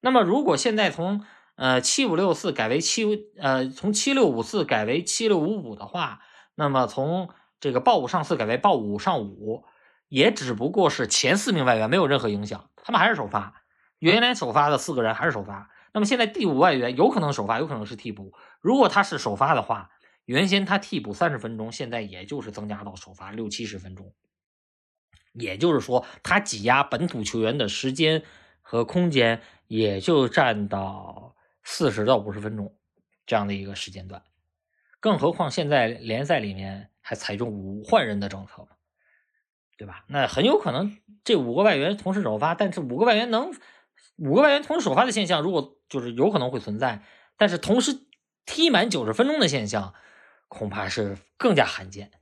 [0.00, 1.24] 那么，如果现在从
[1.56, 3.04] 呃七五六四改为七
[3.38, 6.20] 呃从七六五四改为七六五五的话，
[6.54, 9.64] 那么从这个报五上四改为报五上五，
[10.08, 13.62] 也只不过是前四名外援没有任何影响，他们还是首发，
[13.98, 15.70] 原来首发的四个人还是首发。
[15.92, 18.34] 那么现在第五外援有可能首发，有可能是替补。
[18.60, 19.90] 如果他是首发的话，
[20.26, 24.12] 原先他替补三十分钟，现在也就是增加到首发六七十分钟。
[25.32, 28.22] 也就是说，他挤压本土球员的时间
[28.60, 31.35] 和空间，也就占到
[31.68, 32.78] 四十到五十分钟
[33.26, 34.22] 这样的一个时间段。
[35.00, 38.68] 更何况现在联赛里面还采用五换人的政策，
[39.76, 40.04] 对吧？
[40.08, 43.52] 那很有可能这五个外援同时首发，但是五个外援能。
[44.16, 47.02] 五个外援同时首发的现象，如果就是有可能会存在，
[47.36, 48.06] 但是同时
[48.46, 49.92] 踢满九十分钟的现象，
[50.48, 52.12] 恐怕是更加罕见。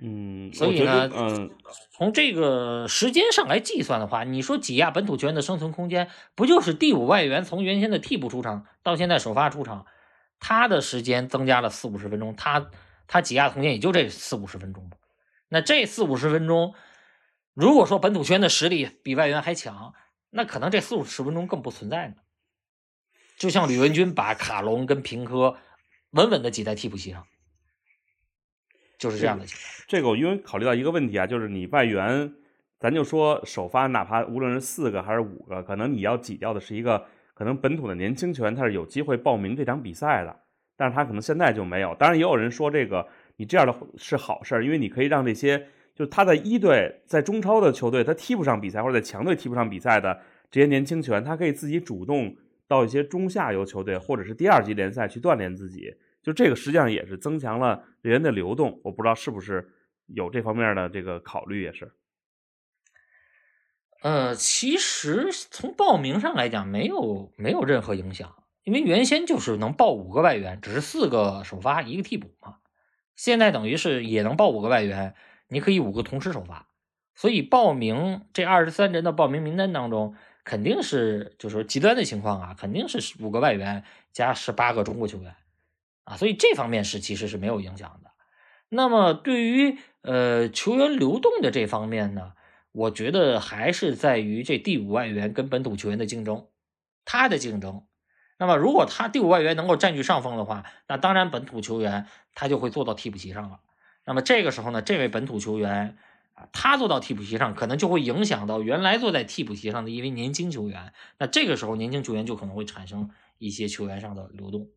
[0.00, 1.50] 嗯，所以呢，嗯，
[1.92, 9.86] 从这个时间上来计算的话，你说挤压本土球员的生存空间，不就是第五外援从原先的替补出场到现在首发出场，
[10.38, 12.70] 他的时间增加了四五十分钟，他
[13.06, 14.90] 他挤压空间也就这四五十分钟。
[15.48, 16.74] 那这四五十分钟，
[17.54, 19.94] 如果说本土球员的实力比外援还强，
[20.28, 22.16] 那可能这四五十分钟更不存在呢，
[23.38, 25.56] 就像吕文君把卡隆跟平科
[26.10, 27.26] 稳稳的挤在替补席上，
[28.98, 29.84] 就是这样的情况。
[29.88, 32.32] 这个我因为考虑到一个问题啊，就是你外援，
[32.78, 37.04] 咱就说首发，哪怕无论是四个还是五个，可能你要挤掉的是一个
[37.34, 40.36] 可能本土的年轻球员，他是有机会报名这场比赛的，
[40.76, 41.94] 但是他可能现在就没有。
[41.96, 43.06] 当然也有人说这个
[43.36, 45.66] 你这样的是好事儿，因为你可以让这些。
[45.94, 52.36] 就他在一队，在中超的球队，他踢不上比赛，或者在强队踢不上比赛的这些年轻球员，他可以自己主动
[52.68, 55.94] 到一些中下游球队，或者是第二级联赛去锻炼自己。
[56.26, 58.80] 就这个实际上也是增强了人员的流动。
[58.82, 59.70] 我不知道是不是
[60.06, 61.92] 有这方面的这个考虑，也是。
[64.02, 72.56] 呃，其实从报名上来讲，没有没有任何影响，因为原先就是能报五个外援，只是四个首发，一个替补嘛。
[73.14, 75.14] 现在等于是也能报五个外援。
[75.48, 76.66] 你可以五个同时首发，
[77.14, 85.36] 所以报名这二十三人的报名名单当中，肯定是就是说极端的情况啊，肯定是五个外援加十八个中国球员
[86.06, 88.10] 啊，所以这方面是其实是没有影响的。
[88.68, 92.32] 那么对于呃球员流动的这方面呢，
[92.72, 96.46] 我觉得还是在于这第五外援跟本土球员的竞争，
[97.04, 97.84] 他的竞争。
[98.38, 103.60] 那么如果他第五外援能够占据上风的话，那当然本土球员他就会坐到替补席上了。
[104.04, 105.96] 那么这个时候呢，这位本土球员
[106.34, 110.92] 啊，他坐到替补席上，可能就会影响到原来坐在替补席上的一位年轻球员。
[111.18, 114.68] 那这个时候，年轻球员就可能会产生一些球员上的流动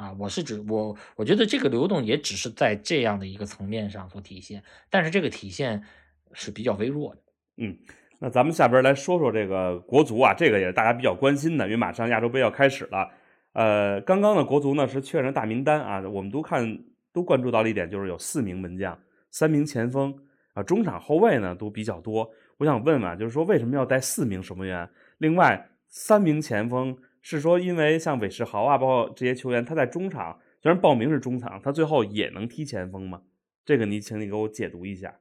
[0.00, 0.16] 啊。
[0.18, 5.82] 我是指我，我觉得这个流动也只是在这样的一个层面上所体现，但是这个体现
[6.32, 7.20] 是比较微弱的。
[7.58, 7.76] 嗯，
[8.18, 13.10] 那咱们下边来说说这个国足啊，这个也是大家比较关心的，因为马上亚洲杯要开始了。
[13.52, 16.84] 呃，刚刚的国足呢是确认大名单啊，我们都看。
[17.12, 18.96] 都关注到了一点，就是有四名门将，
[19.32, 20.16] 三名前锋
[20.54, 22.30] 啊，中场后卫呢都比较多。
[22.56, 24.88] 我想问问，就是说为什么要带四名守门员？
[25.18, 33.22] 另外三名前锋是说，因为像韦世豪啊，包括这些球员，他在中场虽然报名是中场，他最后也能踢前锋吗？
[33.64, 35.16] 这个你请你给我解读一下。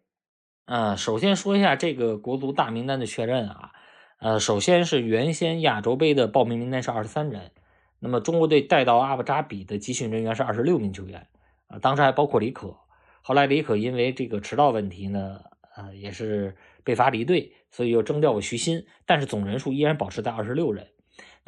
[0.65, 3.71] 呃，首先说一下这个国足大名单的确认啊，
[4.19, 7.51] 呃，首先是原先亚洲杯的报名名单是二十三人，
[7.99, 11.27] 那么中国队带到阿布扎比的集训人员是二十六名球员。
[11.67, 12.75] 啊，当时还包括李可，
[13.21, 15.41] 后来李可因为这个迟到问题呢，
[15.75, 20.87] 呃，也是被罚离队，所以又征调了徐新，但是总人数依然保持在二十六人。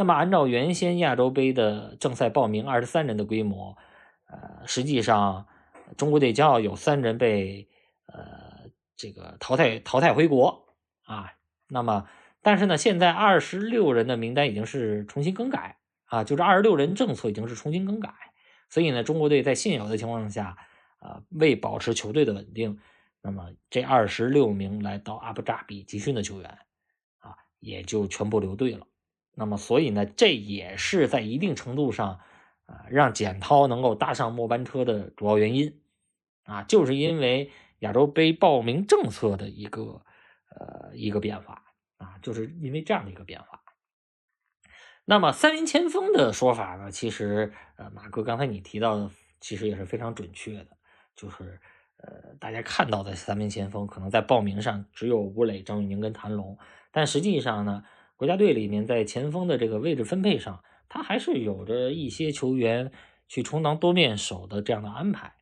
[0.01, 3.77] 那么按照原先亚洲杯的正赛报名二十三人的规模，
[4.25, 5.45] 呃，实际上
[5.95, 7.69] 中国队将要有三人被
[8.07, 10.65] 呃这个淘汰淘汰回国
[11.03, 11.31] 啊。
[11.67, 12.07] 那么
[12.41, 18.11] 但是呢，现在二十六人的名单已经是重新更改啊，就是二十六人政策已经是重新更改。
[18.67, 20.57] 所以呢，中国队在现有的情况下，
[20.99, 22.79] 呃，为保持球队的稳定，
[23.21, 26.49] 那么这二十六名来到阿布扎比集训的球员，
[27.19, 28.87] 啊，也就全部留队了。
[29.33, 32.19] 那么，所以呢，这也是在一定程度上，
[32.65, 35.81] 啊，让简涛能够搭上末班车的主要原因，
[36.43, 40.03] 啊，就是因为亚洲杯报名政策的一个，
[40.49, 41.63] 呃，一个变化，
[41.97, 43.61] 啊，就是因为这样的一个变化。
[45.05, 46.91] 那么三名前锋的说法呢？
[46.91, 50.67] 其实，呃，马哥刚才你提到的，其实也是非常准确的，
[51.15, 51.59] 就是，
[51.97, 56.57] 呃，大家看到的三名前锋可能在报名上只有吴磊、张玉宁跟谭龙，
[56.91, 57.83] 但实际上呢，
[58.21, 62.91] 国家队里面在前锋的这个位置分配上，他还是有着一些球员
[63.27, 65.33] 去充当多面手的这样的安排，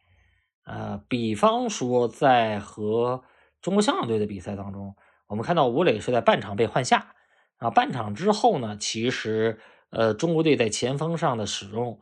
[0.64, 3.22] 呃，比方说在和
[3.62, 4.96] 中国香港队的比赛当中，
[5.28, 7.16] 我们看到吴磊是在半场被换下。
[7.58, 12.00] 啊，半场之后呢，其实呃，中国队在前锋上的使用，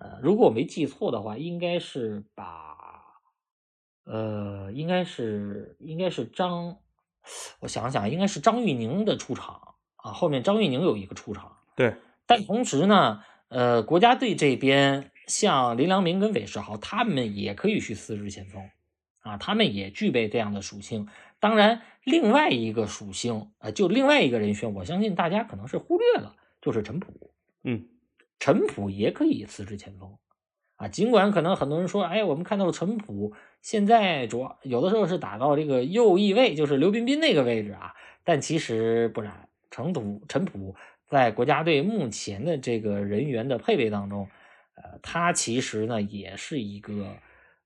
[0.00, 2.78] 呃，如果我没记错的话，应该是把，
[4.06, 6.78] 呃，应该是应该是张，
[7.60, 9.73] 我想想，应该是张玉宁的出场
[10.04, 18.68] 啊，后面张玉宁有一个出场，对，但同时呢，呃，国家队这边像林良铭跟韦世豪，他们也可以去四职前锋，
[19.20, 21.08] 啊，他们也具备这样的属性。
[21.40, 27.30] 当然，另外一个属性，呃，就另外一个人选，我相信大家可能是忽略了，就是陈普。
[27.62, 27.86] 嗯，
[28.38, 30.18] 陈普也可以四支前锋，
[30.76, 39.43] 啊，尽管可能很多人说，哎，我们看到了陈普现在主要有的时候是打到这个右翼位，就是刘彬彬那个位置啊，但其实不然，
[39.74, 40.76] 陈普陈普
[41.08, 44.28] 在国家队目前的这个人员的配备当中，
[44.76, 47.16] 呃，他其实呢也是一个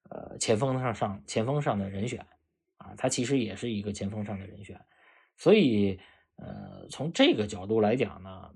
[0.08, 2.24] 呃前锋上上前锋上的人选。
[2.78, 4.80] 啊，他其实也是一个前锋上的人选，
[5.36, 5.98] 所以，
[6.36, 8.52] 呃，从这个角度来讲呢，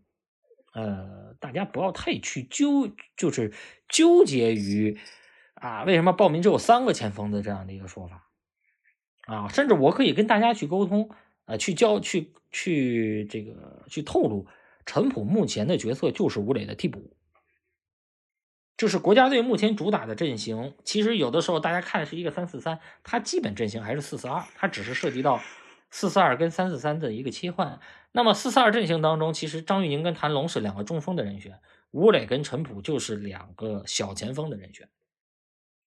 [0.75, 3.53] 呃，大家不要太去纠，就是
[3.89, 4.97] 纠结于
[5.55, 8.29] 啊，为什么报名只有三个前锋的这样的一个说法
[9.27, 11.11] 啊，甚至我可以跟大家去沟通，
[11.53, 14.47] 呃，去教，去去这个去透露，
[14.87, 17.15] 陈普目前的角色就是吴磊的替补。
[18.79, 25.43] 就是国家队目前主打的阵型，其实有的时候大家看是一个三四三，它基本阵型还是四四二，它只是涉及到
[25.91, 27.79] 四四二跟三四三的一个切换。
[28.13, 31.61] 那么四四二阵型当中，其实张玉宁跟谭龙是两个中锋的人选，
[31.91, 34.89] 吴磊跟陈普就是两个小前锋的人选。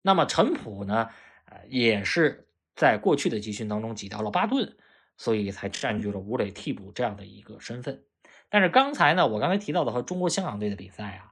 [0.03, 1.09] 那么陈普呢，
[1.45, 4.77] 呃，也是在过去的集训当中挤掉了巴顿，
[5.17, 8.03] 所以才占据了吴磊替补这样的一个身份。
[8.49, 11.31] 但是刚才呢，我刚才提到的和中国香港队的比赛啊。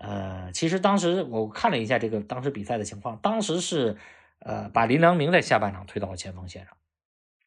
[0.00, 3.96] 呃，其实当时我看了一下这个当时比赛的情况，当时是
[4.38, 6.76] 呃把林良铭在下半场推到了前锋线上，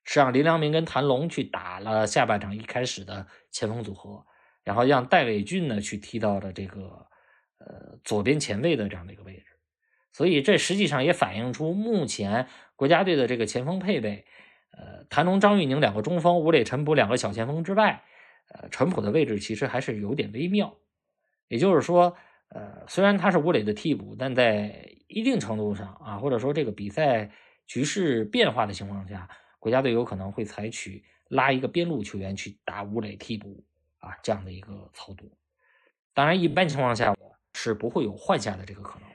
[0.03, 4.25] 是让林良铭跟谭龙去打了下半场一开始的前锋组合，
[4.65, 7.07] 然后让戴伟俊呢去踢到了这个
[7.59, 9.45] 呃左边前卫的这样的一个位置，
[10.11, 14.25] 所以这实际上也反映出目前国家队的这个前锋配备，
[14.71, 18.03] 呃，谭龙、张玉宁两个中锋，吴磊、陈普两个小前锋之外，
[18.49, 20.77] 呃，陈普的位置其实还是有点微妙，
[21.47, 22.15] 也就是说。
[22.53, 27.31] 呃，虽然他是吴磊的替补，但在一定程度上啊，或者说这个比赛
[27.65, 33.63] 局势变化的情况下，国家队有可能会采取拉一个边路球员去打吴磊替补
[33.99, 35.29] 啊这样的一个操作。
[36.13, 37.15] 当然，一般情况下
[37.53, 39.07] 是不会有换下的这个可能。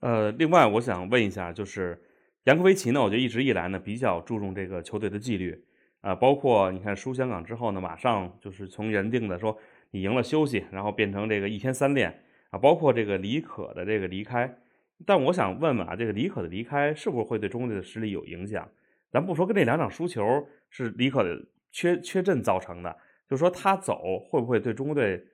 [0.00, 2.02] 呃，另外我想问一下，就是
[2.44, 5.64] 杨科维奇呢，我觉得一直以来呢比较注重这个球队的纪律
[6.00, 9.56] 啊，包括你看输香港之后呢，马上就是从原定的说
[9.92, 12.22] 你赢了休息，然后变成这个一天三练。
[12.50, 14.58] 啊，包括这个李可的这个离开，
[15.06, 18.68] 但我想问问啊，这个李可的离开是不是会对中国队的实力有影响？
[19.10, 20.22] 咱不说跟这两场输球
[20.68, 22.94] 是李可的缺缺阵造成的，
[23.26, 25.24] 就说他走会不会对中国队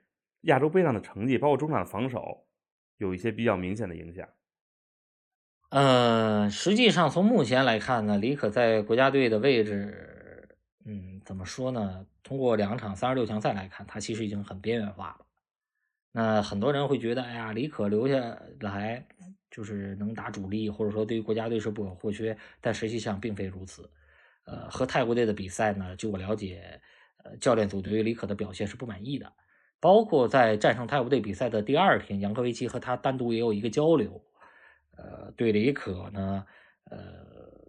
[0.42, 2.47] 亚洲杯上的成绩，包括中场的防守，
[2.99, 4.29] 有一些比较明显的影响？
[5.71, 10.49] 呃，实际上从目前来看呢，李可在国家队的位置，
[10.87, 12.07] 嗯，怎么说呢？
[12.23, 15.27] 通过两场三十六强赛来看，他其实已经很边缘化了。
[16.13, 19.07] 那很多人会觉得，哎呀，李可留下来
[19.51, 22.37] 就是能打主力，或者说对于国家队是不可或缺。
[22.63, 23.91] 但实际上并非如此。
[24.45, 26.81] 呃，和泰国队的比赛呢，据我了解，
[27.25, 29.31] 呃，教练组对于李可的表现是不满意的。
[29.81, 34.25] 包括在战胜泰国队比赛的第二天，杨科维奇和他单独也有一个交流，
[34.99, 36.45] 呃，对李可呢，
[36.85, 36.99] 呃，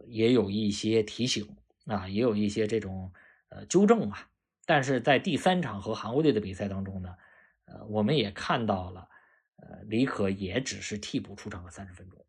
[0.07, 3.13] 也有一些提醒啊，也有一些这种
[3.47, 4.27] 呃纠正啊。
[4.65, 7.15] 但是在第三场和韩国队的比赛当中呢。
[7.71, 9.07] 呃，我们也看到了，
[9.57, 12.25] 呃，李可也只是替补出场了三十分钟，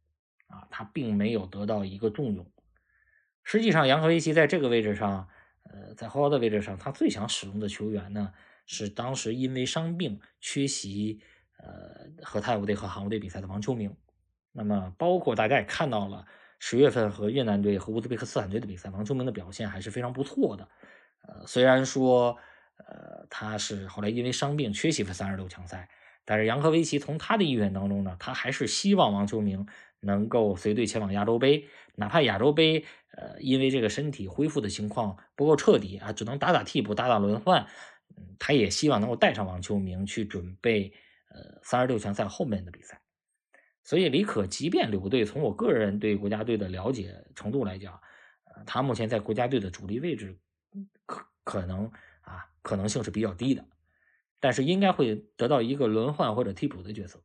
[0.48, 2.46] 啊，他并没有得到一个重用。
[3.42, 5.30] 实际上，杨科维奇在这个位置上，
[5.62, 8.34] 呃，在后腰的位置上，他最想使用的球员呢，
[8.66, 11.22] 是当时因为伤病缺席，
[11.56, 13.96] 呃，和泰国队和韩国队比赛的王秋明。
[14.52, 16.26] 那么，包括大家也看到了，
[16.58, 20.68] 十月份和越南队和乌兹别克斯坦队的比赛，王秋明的表现还是非常不错的。
[21.22, 22.38] 呃，虽然说。
[22.86, 25.90] 呃，他是后来因为伤病缺席了三十六强赛，
[26.24, 29.66] 但是杨科维奇从他的意愿当中呢，他还是希望王秋明
[30.00, 37.66] 能够随队前往亚洲杯，哪怕亚洲杯，呃，因为这个身体恢复的情况不够彻底啊，只能打打替补，打打轮换，
[38.38, 40.90] 他也希望能够带上王秋明去准备
[41.28, 42.98] 呃三十六强赛后面的比赛。
[43.82, 47.92] 所以李可即便留队，从我个人对国家队的了解程度来讲，
[48.44, 50.38] 呃，他目前在国家队的主力位置
[51.06, 51.90] 可可能
[52.22, 52.46] 啊。
[52.62, 53.64] 可能性是比较低的，
[54.38, 57.22] 但是应该会得到一个轮换或者替补的角色。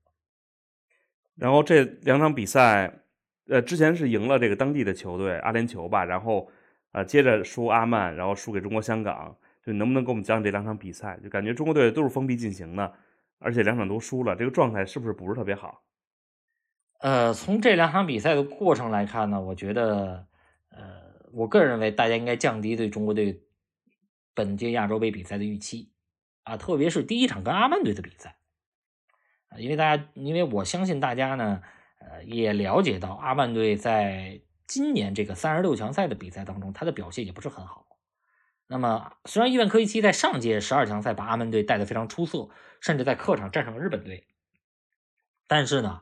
[1.35, 3.01] 然后这两场比赛，
[3.47, 6.49] 呃，之前是赢了这个当地的球队阿联酋吧，然后
[6.93, 9.37] 呃接着输阿曼，然后输给中国香港。
[9.61, 11.19] 就能不能给我们讲讲这两场比赛？
[11.23, 12.93] 就感觉中国队都是封闭进行的，
[13.39, 15.83] 而且两场都输了，这个状态是不是不是特别好？
[16.99, 20.27] 呃，从这两场比赛的过程来看呢，我觉得，
[20.69, 21.01] 呃，
[21.33, 23.43] 我个人认为大家应该降低对中国队
[24.33, 25.91] 本届亚洲杯比赛的预期
[26.43, 28.37] 啊，特别是第一场跟阿曼队的比赛
[29.49, 31.61] 啊，因为大家，因为我相信大家呢，
[31.99, 37.85] 呃，也了解到阿曼队在今年这个三十六强赛的比赛当中，他的表现也不是很好。
[38.67, 42.49] 那么，虽然伊万科维奇在上届十二强赛把阿曼队带得非常出色，
[42.81, 44.25] 甚至在客场战胜了日本队，
[45.45, 46.01] 但是呢，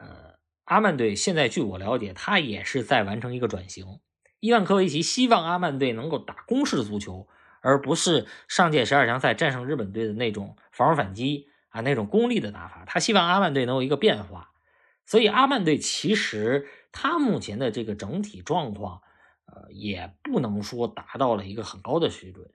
[0.00, 0.34] 呃，
[0.64, 4.00] 阿曼队现在据我了解，他也是在完成一个转型。
[4.40, 7.28] 伊万科维奇希望阿曼队能够打攻势足球，
[7.60, 12.84] 而不是上届十二强赛战胜日本队的那种防守反击啊那种功利的打法。
[12.86, 14.50] 他希望阿曼队能有一个变化。
[15.06, 19.02] 所以，阿曼队其实他目前的这个整体状况。
[19.52, 22.48] 呃，也不能说达到了一个很高的水准，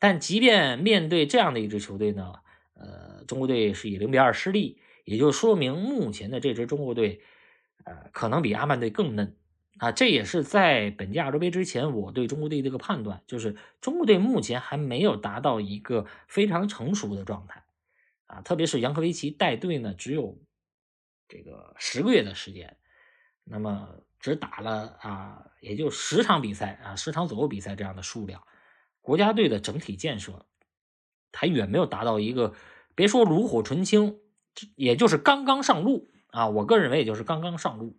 [0.00, 2.32] 但即便面对这样的一支球队呢，
[2.74, 4.80] 呃，中国队是以零比二失利，
[5.10, 7.20] 也就说明目前的这支中国队，
[7.84, 9.36] 呃，可能比阿曼队更嫩
[9.78, 9.90] 啊。
[9.90, 17.64] 这也是在本届亚洲杯之前，我对中国队这个判断，就是中国队目前还没有达到一个非常成熟的状态
[18.26, 18.40] 啊。
[18.42, 20.38] 特别是杨科维奇带队呢，只有
[21.26, 22.76] 这个十个月的时间，
[23.44, 24.04] 那么。
[24.22, 28.42] 只打了啊，也就十场比赛啊，十场左右比赛这样的数量，
[29.00, 30.44] 国家队的整体建设
[31.32, 32.52] 还远没有达到一个，
[32.94, 34.20] 别说炉火纯青，
[34.76, 36.48] 也就是刚刚上路啊。
[36.48, 37.98] 我个人认为，也就是刚刚上路。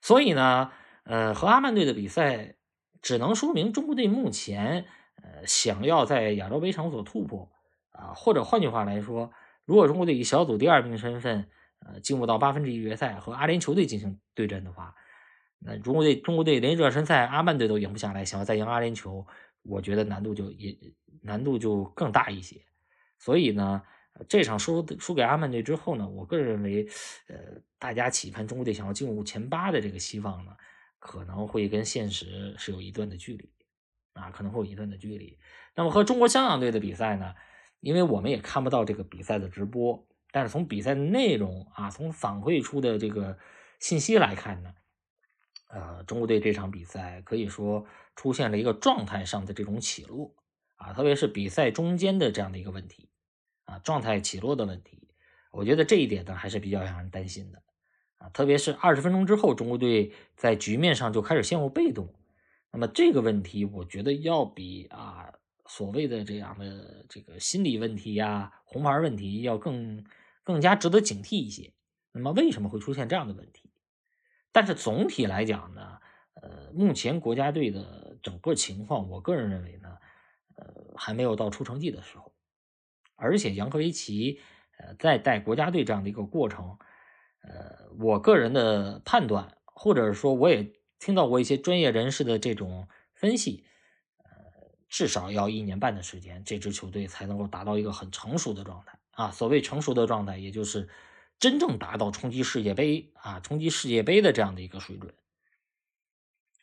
[0.00, 0.70] 所以呢，
[1.04, 2.56] 呃，和阿曼队的比赛，
[3.02, 7.50] 只能说明中国队目前呃想要在亚洲杯上有所突破
[7.92, 9.32] 啊，或者换句话来说，
[9.64, 11.48] 如果中国队以小组第二名身份
[11.80, 14.94] 呃进入到八分之一决赛和阿联酋队进行对阵的话。
[15.62, 19.26] 那中国队，中国队连热身赛阿曼队都赢不下来，想要再赢阿联酋，
[19.62, 20.74] 我觉得难度就也
[21.20, 22.62] 难度就更大一些。
[23.18, 23.82] 所以呢，
[24.28, 26.86] 这场输输给阿曼队之后呢，我个人认为，
[27.28, 27.36] 呃，
[27.78, 30.56] 大家期盼中国队想要进入前八的这个希望呢，
[30.98, 33.50] 可能会跟现实是有一段的距离
[34.14, 35.38] 啊，可能会有一段的距离。
[35.74, 37.34] 那么和中国香港队的比赛呢，
[37.80, 43.38] 因为我们也看不到这个比赛的直播，但是从比赛内容啊，从反馈出的这个
[43.78, 44.74] 信息来看呢。
[45.72, 50.34] 呃，中国队这场比赛可以说出现了一个状态上的这种起落
[50.74, 53.08] 啊，特别是比赛中间的这样的一个问题
[53.70, 55.06] 啊，状态起落的问题，
[55.52, 57.62] 我觉得这一点呢还是比较让人担心的
[58.18, 62.12] 啊，特别是二十分钟之后，中国队在局面上就开始陷入被动，
[62.72, 65.32] 那么这个问题我觉得要比啊
[65.66, 70.04] 所谓的这样的这个心理问题呀、红牌问题要更
[70.42, 71.72] 更加值得警惕一些。
[72.10, 73.70] 那么为什么会出现这样的问题？
[74.50, 75.98] 但是总体来讲呢，
[76.34, 79.96] 呃，目前国家队的整个情况，我个人认为呢，
[80.56, 80.66] 呃，
[80.96, 82.29] 还没有到出成绩的时候。
[83.20, 84.40] 而且杨科维奇，
[84.78, 86.78] 呃，在带国家队这样的一个过程，
[87.42, 93.64] 呃，我个人的判断，或者说我也听到过一些专业人士的这种分析，
[94.18, 94.24] 呃，
[94.88, 99.30] 至少要一年半的时间，这支球队才能够达到一个很成熟的状态啊。
[99.30, 100.88] 所谓成熟的状态，也就是。
[101.38, 105.14] 真正达到冲击世界杯啊，冲击世界杯的这样的一个水准。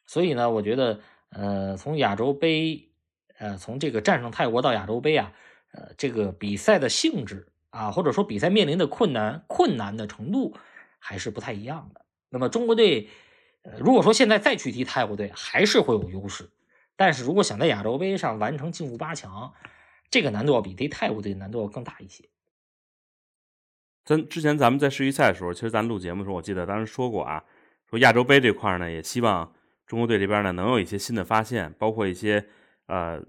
[0.06, 1.00] 所以呢，我觉得，
[1.30, 2.92] 呃，从亚洲杯，
[3.40, 5.34] 呃，从这个战胜泰国到亚洲杯啊，
[5.74, 10.56] 呃，这个比赛的性质啊，或者说比赛面临的困难困难的程度
[11.00, 12.06] 还是不太一样的。
[12.30, 13.10] 那么中国队，
[13.64, 16.50] 呃，如果说现在再去踢泰国队，还是会有优势。
[16.96, 19.54] 但是如果想在亚洲杯上完成进入八强，
[20.10, 22.24] 这个难度要比踢泰国队难度要更大一些。
[24.04, 27.44] 咱之前咱们在世预赛的时候，其实咱录节目的时候，我记得当时说过啊，
[27.90, 29.54] 说亚洲杯这块呢，也希望
[29.86, 32.48] 中国队这边呢能有一些新的发现，包括一些
[32.88, 33.22] 呃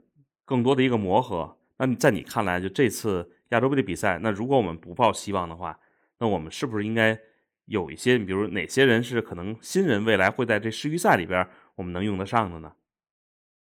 [0.45, 1.58] 更多的一个磨合。
[1.79, 5.79] 那在你看来，就这次亚洲杯的比赛，那如果我们不抱希望的话，
[6.19, 7.19] 那我们是不是应该
[7.67, 12.73] 有一些，比如哪些人是可能新人未来会在这世预赛里边我们能用得上的呢？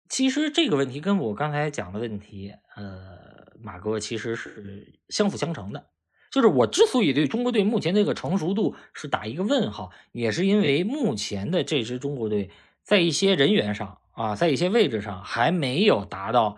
[0.09, 5.88] 其实这个问题跟我刚才讲的问题，呃，马哥其实是相辅相成的。
[6.32, 12.49] 就是我之所以对中国队目前这个成熟度是打一个问号，也是因为目前的这支中国队
[12.84, 16.57] 在一些人员上啊，在一些位置上还没有达到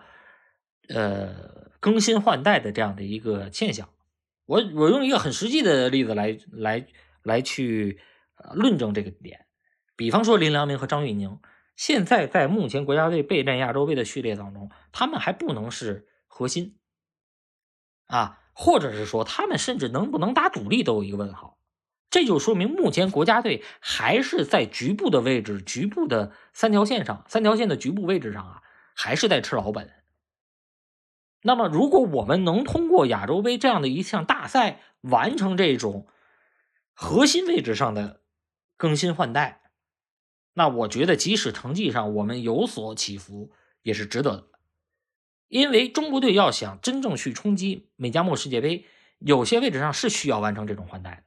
[0.94, 3.88] 呃更新换代的这样的一个现象。
[4.46, 6.86] 我我用一个很实际的例子来来
[7.22, 8.00] 来去
[8.54, 9.46] 论证这个点，
[9.96, 11.38] 比方说林良铭和张玉宁，
[11.76, 16.76] 现在在目前国家队备战亚洲杯的序列当中，他们还不能是核心
[18.06, 18.36] 啊。
[18.52, 21.56] 或者是说，他们甚至能不能打主力都有一个问号，
[22.10, 28.62] 这就说明目前国家队还是在局部的位置、局部的三条线上、三条线的局部位置上啊，
[28.94, 29.90] 还是在吃老本。
[31.42, 36.06] 那么，如果我们能通过亚洲杯这样的一项大赛完成这种
[36.92, 38.20] 核心位置上的
[38.76, 39.62] 更新换代，
[40.52, 44.46] 那我觉得即使成绩上我们有所起伏，也是值得的。
[45.48, 48.84] 因为中国队要想真正去冲击美加墨世界杯，
[49.18, 51.22] 有些位置上是需要完成这种换代的。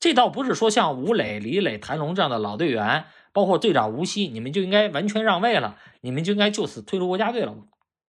[0.00, 7.54] 这倒不是说像吴磊、李磊、谭龙这样的老队员，包括队长吴曦，你们就应该完全让位了，你们就应该就此退出国家队了。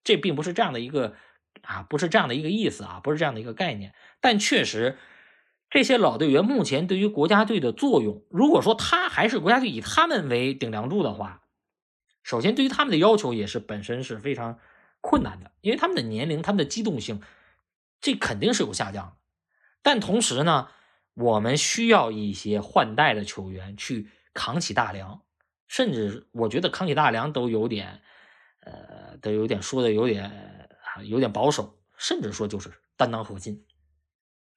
[0.03, 1.15] 这并不是这样的一个
[1.61, 3.93] 啊，不是这样的一个意思啊，不是这样的一个概念。
[4.21, 4.97] 但确实，
[5.69, 11.43] 这些老队员目前对于国家队的作用，如果说他还是国家队以他们为顶梁柱的话，
[12.23, 14.59] 首先对于他们的要求也是本身是非常
[15.01, 17.21] 困难的，因为他们的年龄、他们的机动性，
[18.01, 19.13] 这肯定是有下降的。
[19.81, 20.67] 但同时呢，
[21.13, 25.21] 我们需要一些换代的球员去扛起大梁，
[25.67, 28.01] 甚至我觉得扛起大梁都有点，
[28.61, 30.69] 呃，都有点说的有点，
[31.03, 33.65] 有点保守，甚至说就是担当核心，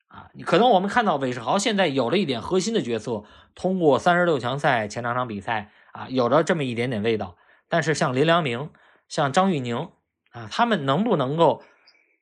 [0.09, 3.24] 啊，你可能我们看到韦世豪现在有了一点核心的角色，
[3.55, 7.36] 通过三十六强赛前两场比赛啊，有着这么一点点味道，
[7.68, 8.70] 但是像林良铭、
[9.09, 9.90] 像张玉宁
[10.30, 11.62] 啊，他们能不能够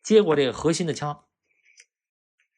[0.03, 1.25] 接过这个核心的枪？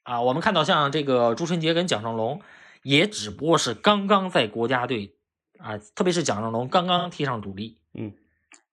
[0.03, 2.43] 啊，我们看到像这个朱晨杰跟蒋胜龙，
[2.83, 5.17] 也只不过是刚刚在国家队
[5.59, 8.13] 啊，特别是蒋胜龙刚刚踢上主力，嗯，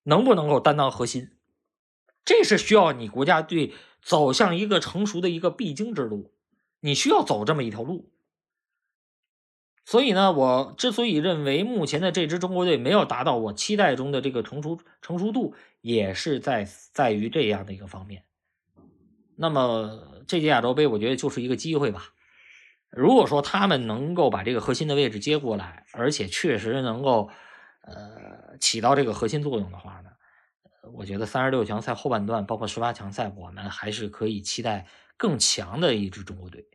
[0.04, 1.32] 能不能够担当核心，
[2.26, 6.34] 这是需要你国家队走向一个成熟的一个必经之路，
[6.80, 8.12] 你需要走这么一条路。
[9.86, 18.24] 所以呢，我之所以认为目前的这支中国队没有达到我期待中的这个成熟成熟度，也是在在于这样的一个方面。
[19.36, 22.14] 那么这届亚洲杯，我觉得就是一个机会吧。
[22.92, 27.30] 如果说他们能够把这个核心的位置接过来，而且确实能够
[27.82, 30.10] 呃起到这个核心作用的话呢，
[30.94, 36.68] 我觉得三十六强赛后半段，包括十八强赛，我们还是可以期待更强的一支中国队。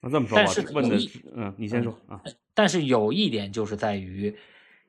[0.00, 0.96] 那这么说吧，但是问的
[1.34, 2.22] 嗯，你先说啊。
[2.54, 4.36] 但是有一点就是在于，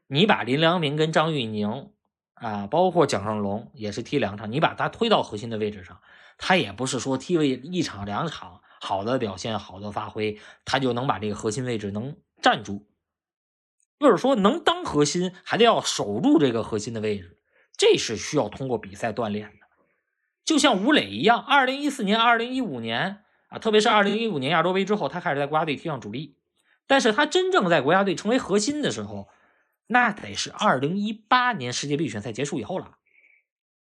[0.07, 1.91] 你把林良铭跟张玉宁
[2.35, 5.99] 啊，包括蒋胜龙也是踢两场，你把他推到核心的位置上，
[6.37, 12.87] 他也不是说踢了一场两场好的表现、好的发挥，他就能把这个核心位置能站住。
[13.99, 17.37] 就是说，能当核心，还得要守住这个核心的位置，
[17.75, 19.67] 这是需要通过比赛锻炼的。
[20.45, 26.37] 就像吴磊一样，二零一四年、二零一五年啊，特别是二零一五年亚洲杯之后，他开始在国家队踢上主力。
[26.87, 29.27] 但是他真正在国家队成为核心的时候，
[29.85, 32.95] 那得是二零一八年世界杯预选赛结束以后了，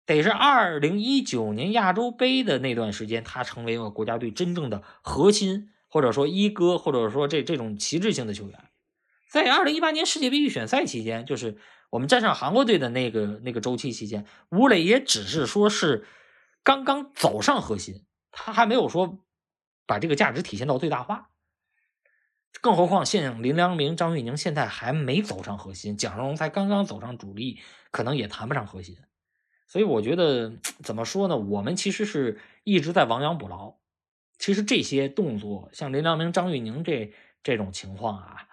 [0.05, 8.68] 得是二零一九年亚洲杯的那段时间，他成为了国家队真正的核心，或者说一哥，或者说这这种旗帜性的球员。
[9.29, 11.57] 在二零一八年世界杯预选赛期间，就是
[11.91, 16.05] 我们战胜韩国队的那个那个周期期间，吴磊也只是说是
[16.63, 19.19] 刚刚走上核心，他还没有说
[19.85, 21.29] 把这个价值体现到最大化。
[22.61, 27.59] 更何况，现林良铭、张玉宁现在还没走上核心，蒋胜龙才刚刚走上主力，
[27.91, 28.97] 可能也谈不上核心。
[29.67, 31.37] 所以我觉得怎么说呢？
[31.37, 33.75] 我们其实是一直在亡羊补牢。
[34.39, 37.13] 其实这些动作，像林良铭、张玉宁这
[37.43, 38.47] 这种情况啊，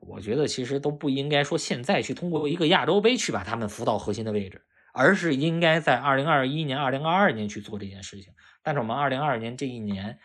[0.00, 8.32] 我觉得其实都不应该说现在去通过一个亚洲杯去把他们扶到核心的位置，而是应该在二零二一年、二零二二年去做这件事情。
[8.62, 10.18] 但是我们二零二二年这一年。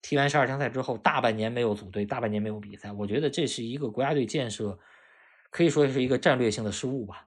[0.00, 4.78] 踢完十二强赛之后，大半年没有组队，大半年没有比赛，我觉得这是一个国家队建设，
[5.50, 7.26] 可以说是一个战略性的失误吧。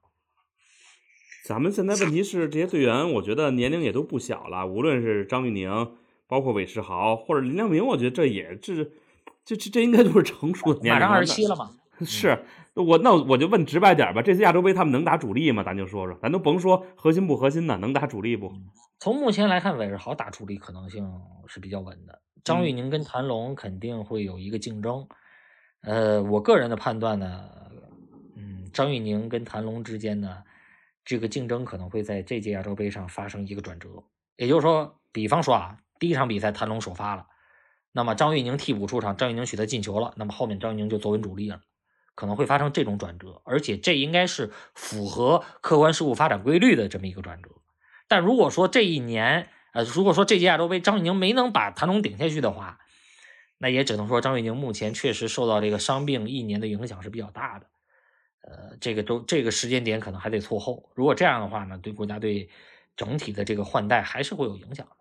[1.43, 5.97] 咱们现在问题是这些队员，我觉得年龄也都不小了，无论是张玉宁，
[6.28, 8.74] 包括韦世豪或者林良铭，我觉得这也这
[9.43, 10.97] 这这这应该都是成熟的年龄。
[10.97, 11.76] 马上二十七了嘛？
[12.06, 12.43] 是
[12.74, 15.64] 我那我就问直白点吧，这次亚洲杯他们能打主力吗？
[15.64, 18.52] 咱就说说，咱都甭说核心不核心的，能打主力不？
[18.99, 21.12] 从目前来看，韦世豪打主力可能性
[21.47, 22.22] 是比较稳的。
[22.43, 25.08] 张玉宁跟谭龙肯定会有一个竞争，
[25.82, 27.49] 呃，我个人的判断呢，
[28.36, 30.38] 嗯，张玉宁跟谭龙之间呢，
[31.04, 33.89] 这个竞争可能会在这届亚洲杯上发生一个转折。
[34.38, 37.28] 也就是说，比方说啊，第一场比赛谭龙首发了，
[37.91, 41.62] 那么张玉宁替补出场，张玉宁取得进球了，那么后面张玉宁就坐稳主力了，
[42.16, 47.49] 可能会发生这种转折，而且这应该是符合客观事物发展规律的这么一个转折。
[48.07, 52.80] 但如果说这一年，呃，如果说这届亚洲杯张玉宁没能把谭龙顶下去的话，
[53.57, 57.68] 那也只能说张玉宁目前确实受到这个伤病一年的影响是比较大的。
[58.41, 60.91] 呃，这个都这个时间点可能还得错后。
[60.95, 62.49] 如果这样的话呢，对国家队
[62.95, 64.95] 整体的这个换代还是会有影响的。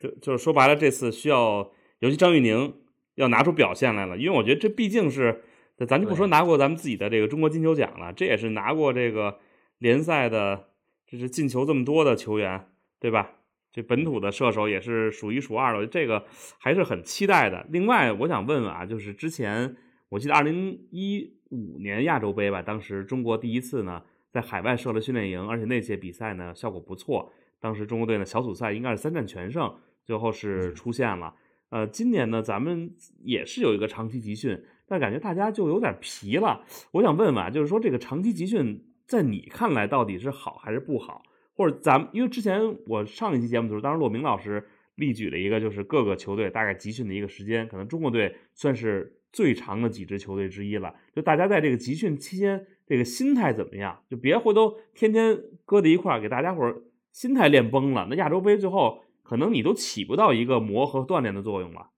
[0.00, 2.81] 就就是说白了，这次需要，尤其张玉宁
[3.22, 5.42] 要拿出表现来了，因为我觉得这毕竟是，
[5.88, 9.38] 咱就不说拿过咱们自己的这个中国金球奖了，这也是拿过这个
[9.78, 10.68] 联赛的，
[11.06, 12.66] 这是进球这么多的球员。
[13.02, 13.32] 对吧？
[13.72, 16.24] 这本土的射手也是数一数二的，这个
[16.60, 17.66] 还是很期待的。
[17.68, 19.74] 另外，我想问问啊，就是之前
[20.08, 24.00] 我记得二零一五年亚洲杯吧，当时中国第一次呢
[24.30, 27.32] 在海外设了训练营，而且那届比赛呢效果不错。
[27.58, 31.34] 当时中国队呢小组赛应该是三战全胜，最后是出线了。
[31.72, 32.94] 呃，今年呢咱们
[33.24, 36.62] 也是有一个长期集训，但感觉大家就有点疲了。
[36.90, 41.22] 我想问问啊，就是说这个长期集训在你看来到底是好还是不好？
[41.54, 44.62] 或者咱们，因为之前我上一期节目的时候，当时骆明老师
[44.96, 50.94] 例举了一个，就是各个球队大概集训的一个时间，可能中国队算是最长的几支球队之一了。
[51.16, 53.98] 就大家在这个集训期间，这个心态怎么样？
[54.10, 58.06] 就别回头天天搁在一块儿，给大家伙儿心态练崩了。
[58.10, 59.02] 那亚洲杯最后，
[59.32, 61.88] 可能你都起不到一个磨合锻炼的作用了。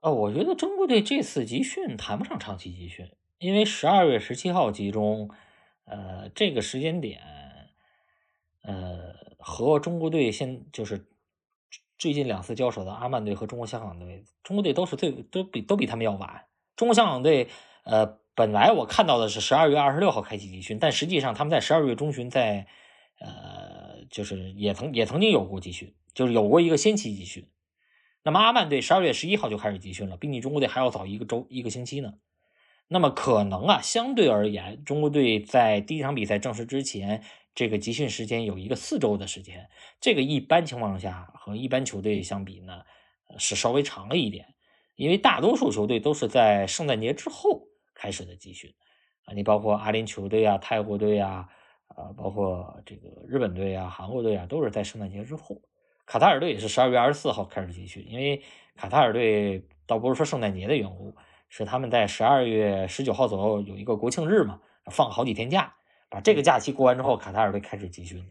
[0.00, 5.28] 呃，我觉得中国队这次集训谈不上长期集训，因为十二月十七号集中，
[5.86, 7.20] 呃，这个时间点。
[8.62, 11.08] 呃，和中国队现就是
[11.98, 16.44] 最近两次交手的阿曼队和中国香港队，中国队都是最都比都比他们要晚。
[16.76, 17.48] 中国香港队，
[17.82, 22.68] 呃，本来我看到的是十二月二十六号开启集训，但实际上他们在十二月中旬在
[23.18, 23.69] 呃，
[24.10, 27.48] 就是也曾也曾经有过集训，就是有过一个先期集训。
[28.22, 32.14] 那么阿曼队十二月十一号就开始集训了，比你中国队还要早一个周一个星期呢。
[32.88, 37.22] 那么可能啊，相对而言，中国队在第一场比赛正式之前。
[37.52, 39.68] 这个集训时间有一个四周的时间，
[40.00, 42.82] 这个一般情况下和一般球队相比呢，
[43.38, 44.54] 是稍微长了一点，
[44.94, 48.72] 因为大多数球队都是在圣诞节之后开始的集训
[49.24, 51.48] 啊，你包括阿联酋队啊、泰国队啊，
[52.00, 55.60] 啊，包括这个日本队啊、韩国队啊，都是在圣诞节之后。
[56.06, 58.42] 卡塔尔队也是十二月二十四号开始集训，因为
[58.74, 61.14] 卡塔尔队倒不是说圣诞节的缘故，
[61.48, 65.74] 是他们在十二月十九号左右有一个国庆日嘛，放好几天假。
[66.08, 68.28] 把这个假期过完之后，卡塔尔队开始集训。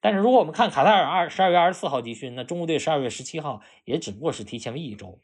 [0.00, 5.18] 但是如果我们看卡塔尔二十二月二十四号集训，那中国队十二月十七号也只不过是提前了一周，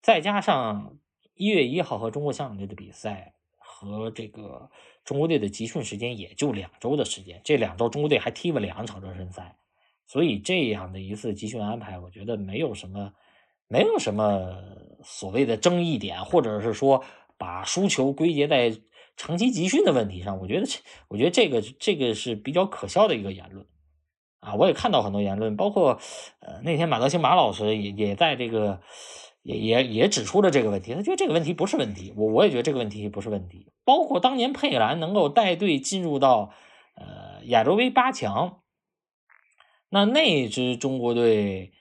[0.00, 0.98] 再加上
[1.34, 4.70] 一月一号和中国香港队的比赛和这个
[5.04, 9.56] 中国队的集训时间也就两周的时间，这两周中国队还踢了两场热身赛，
[10.06, 13.12] 所以这样的一次集训安排，我觉得没有什么
[13.68, 14.56] 没有什么
[15.02, 17.04] 所谓的争议点，或者是说
[17.36, 18.72] 把输球归结在。
[19.14, 20.78] 长期集训的问题上，我觉得这，
[21.08, 23.64] 我觉得这个这个是比较可笑的一个言论
[24.40, 24.54] 啊！
[24.54, 26.00] 我也看到很多言论，包括
[26.40, 28.80] 呃那天马德兴马老师也也在这个
[29.42, 33.72] 也也也指出了这个问题，他觉得这个问题不是问题，我我也觉得这个问题不是问题。
[33.84, 36.52] 包括当年佩兰能够带队进入到
[36.94, 38.62] 呃亚洲杯八强，
[39.88, 41.72] 那那支中国队，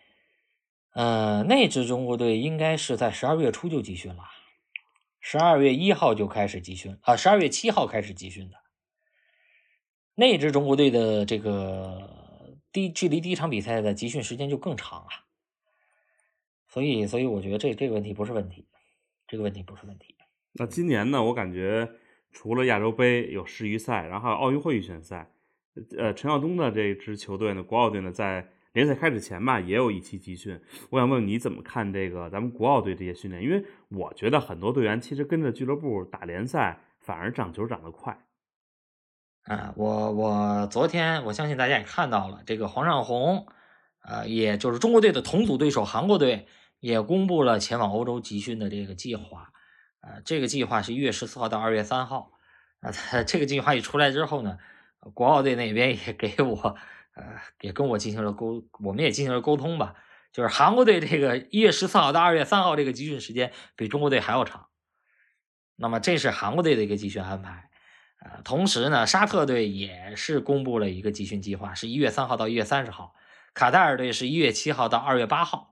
[0.93, 4.24] 呃那支中国队应该是在十二月初就集训了。
[5.20, 8.57] 十二月一号就开始集训啊，十二月七号开始集训的。
[10.16, 15.07] 那支中国队的这个第距离第一场比赛的集训时间就更长啊，
[16.72, 18.65] 所以，所以我觉得这这个问题不是问题，
[19.28, 20.15] 这个问题不是问题。
[20.53, 21.24] 那今年呢？
[21.24, 21.89] 我感觉
[22.32, 25.32] 除了亚洲杯有世预赛，然后还有奥运会预选赛，
[25.97, 28.47] 呃，陈晓东的这支球队呢，国奥队呢，在。
[28.74, 30.57] 联赛开始前吧，也有一期集训。
[30.91, 33.43] 我想问问你怎么看这个咱们国奥队这些训练？
[33.43, 38.17] 因为我觉得很多队员其实跟着俱乐部打联赛，反而长球长得快。
[39.43, 43.45] 啊，我我昨天我相信大家也看到了，这个黄尚红，
[44.05, 46.47] 呃，也就是中国队的同组对手韩国队，
[46.82, 49.53] 也公布了前往欧洲集训的这个计划。
[50.01, 52.34] 呃，这个计划是一月十四号到二月三号。
[52.82, 52.91] 啊，
[53.25, 54.57] 这个计划一出来之后呢，
[55.13, 56.75] 国奥队那边也给我。
[57.13, 57.23] 呃，
[57.59, 59.95] 也跟我进行了沟，我们也进行了沟通吧。
[60.32, 64.67] 就是韩国队这个一月十四号到二月三号这个集训时间比中国队还要长。
[65.75, 67.69] 那么这是韩国队的一个集训安排。
[68.23, 73.13] 呃，同时呢，沙特队也是公布了一个集训计划，是一月三号到一月三十号。
[73.53, 75.70] 卡塔尔队是一月七号到二月八号。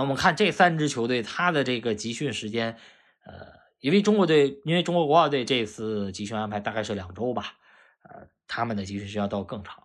[0.00, 2.78] 那我们看这三支球队，他的这个集训时间，
[3.26, 3.48] 呃，
[3.80, 7.58] 因为中国队，因为中国国奥队这次集训安排大概是两周吧，
[8.04, 9.82] 呃，他们的集训时间要更长。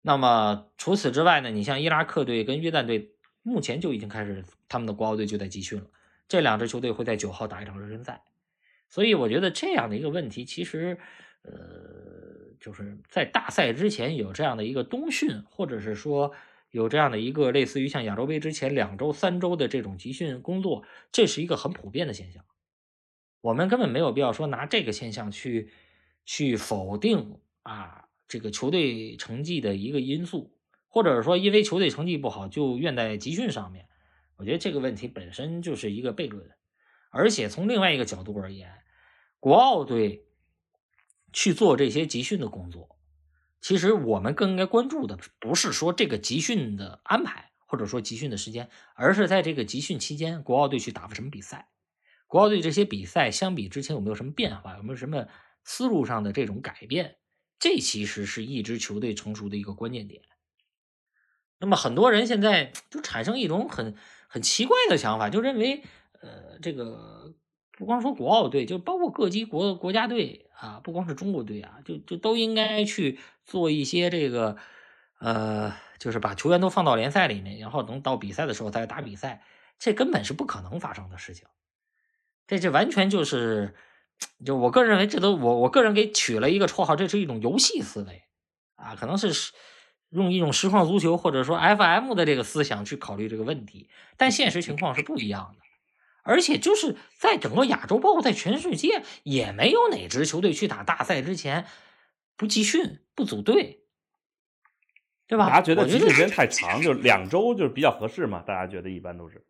[0.00, 1.50] 那么除此之外呢？
[1.50, 3.10] 你像伊拉克队跟约旦队，
[3.42, 5.86] 目前就已经开始他们的国奥队就在集训了。
[6.26, 8.22] 这两支球队会在九号打一场热身赛，
[8.88, 10.96] 所以我觉得这样的一个问题，其实，
[11.42, 11.52] 呃，
[12.58, 16.32] 就是在大赛之前有这样的一个冬训，或者是说
[16.70, 22.44] 有这样的一个类似于像亚洲杯之前两周、三周的这种集训工作，这是一个很普遍的现象。
[23.40, 25.70] 我们根本没有必要说拿这个现象去
[26.24, 28.04] 去否定啊。
[28.30, 30.54] 这个球队成绩的一个因素，
[30.86, 33.88] 或者说因为球队成绩不好就怨在集训上面，
[34.36, 36.50] 我觉得这个问题本身就是一个悖论。
[37.08, 38.70] 而且从另外一个角度而言，
[39.40, 40.26] 国奥队
[41.32, 42.97] 去做这些集训的工作，
[43.60, 51.68] 其实我们更应该关注的不是说这个集训的安排，或者说集训的时间，而是在这个集训期间，国奥队去打什么比赛，
[52.26, 55.26] 国奥队这些比赛相比之前有没有什么变化，有没有什么
[55.64, 57.16] 思路上的这种改变？
[57.58, 60.22] 这其实是一支球队成熟的一个关键点。
[61.58, 63.96] 那么很多人现在就产生一种很
[64.28, 65.82] 很奇怪的想法，就认为，
[66.20, 67.17] 呃，这个
[67.78, 74.56] 不光说国奥队，就包括各级国国家队啊，不光是中国队啊，就就都应该去做一些这个，
[75.20, 79.44] 呃，就是把球员都放到联赛里面，然后等到比赛的时候再打比赛，
[79.78, 81.46] 这根本是不可能发生的事情。
[82.48, 83.76] 这这完全就是，
[84.44, 88.24] 就我个人认为，这都我我个人给取了一个绰号，这是一种游戏思维
[88.74, 89.52] 啊，可能是。
[90.10, 95.67] 用一种实况足球或者说 FM 的这个思想去考虑这个问题，但现实情况是不一样的。
[96.28, 101.64] 而且就是在整个亚洲，包括在全世界，也没有哪支球队去打大赛之前
[102.36, 103.84] 不集训、不组队，
[105.26, 105.48] 对吧？
[105.48, 108.42] 大家觉得集训时间太 长，就是两周就是比较合适嘛？
[108.42, 109.46] 大家觉得一般都是。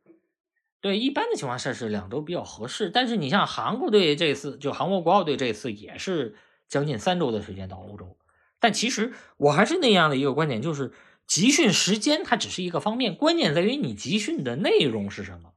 [0.81, 2.91] 对，一般的情况下是两周比较合适。
[2.91, 6.37] 但是你像韩国队这次，就韩国国奥队这次也是
[6.69, 8.17] 将近三周的时间到欧洲。
[8.61, 10.93] 但其实我还是那样的一个观点，就是
[11.27, 15.55] 集训时间它只是一个方面，关键在于你集训的内容是什么，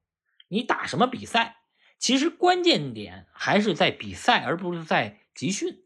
[0.52, 1.58] 你打什么比赛。
[1.98, 5.84] 其实关键点还是在比赛，而不是在集训。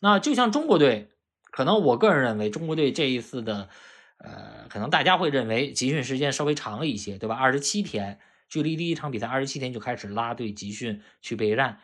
[0.00, 1.10] 那就像中国队，
[1.50, 3.68] 可能我个人认为，中国队这一次的，
[4.18, 7.34] 呃，可能大家会认为集训时间稍微长了一些，对吧？
[7.34, 11.80] 二十七天，距离第一场比赛二十七天就开始拉队集训去备战，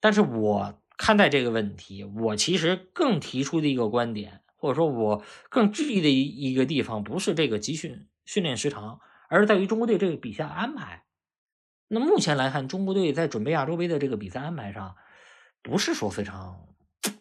[0.00, 0.80] 但是我。
[0.96, 9.00] 看待这个问题，我其实更提出的一个观点，或者说我更质疑的一一个地方，不是这个集训训练时长，
[9.34, 11.02] 而是在于中国队这个比赛安排。
[11.88, 14.94] 那目前来看，中国队在准备亚洲杯的这个比赛安排上，
[15.60, 16.68] 不是说非常，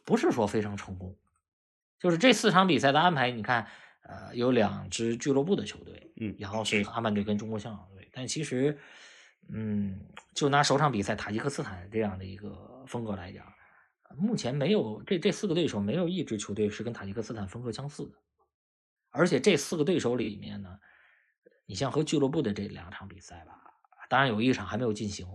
[0.06, 1.18] 不是说非常成功。
[1.98, 3.66] 就是这四场比赛的安排，你看，
[4.04, 8.78] 呃，有两支俱乐部的球队，嗯，然后是阿曼队跟中国香港队，但其实，
[9.52, 10.00] 嗯，
[10.36, 13.44] 就拿首场比赛塔吉克斯坦这样的一个风格来讲。
[14.16, 18.12] 目前没有这这四个对手，没有一支球队是跟塔吉克斯坦风格相似的。
[19.10, 20.80] 而且这四个对手里面呢，
[21.74, 23.74] 你像和俱乐部的这两场比赛吧，
[24.08, 25.26] 当然有一场还没有进行。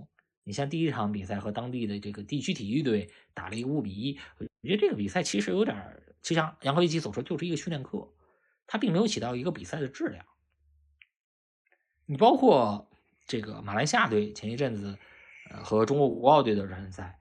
[0.45, 8.09] 你像第一场比赛和当地的这个地区体育队打了一个五比一，我觉得这个比赛其实有点，就像杨科维奇所说，就是一个训练课，
[8.69, 10.25] 它并没有起到一个比赛的质量。
[12.07, 12.89] 你包括
[13.27, 14.97] 这个马来西亚队前一阵子，
[15.51, 17.19] 呃，和中国国奥队的热身赛。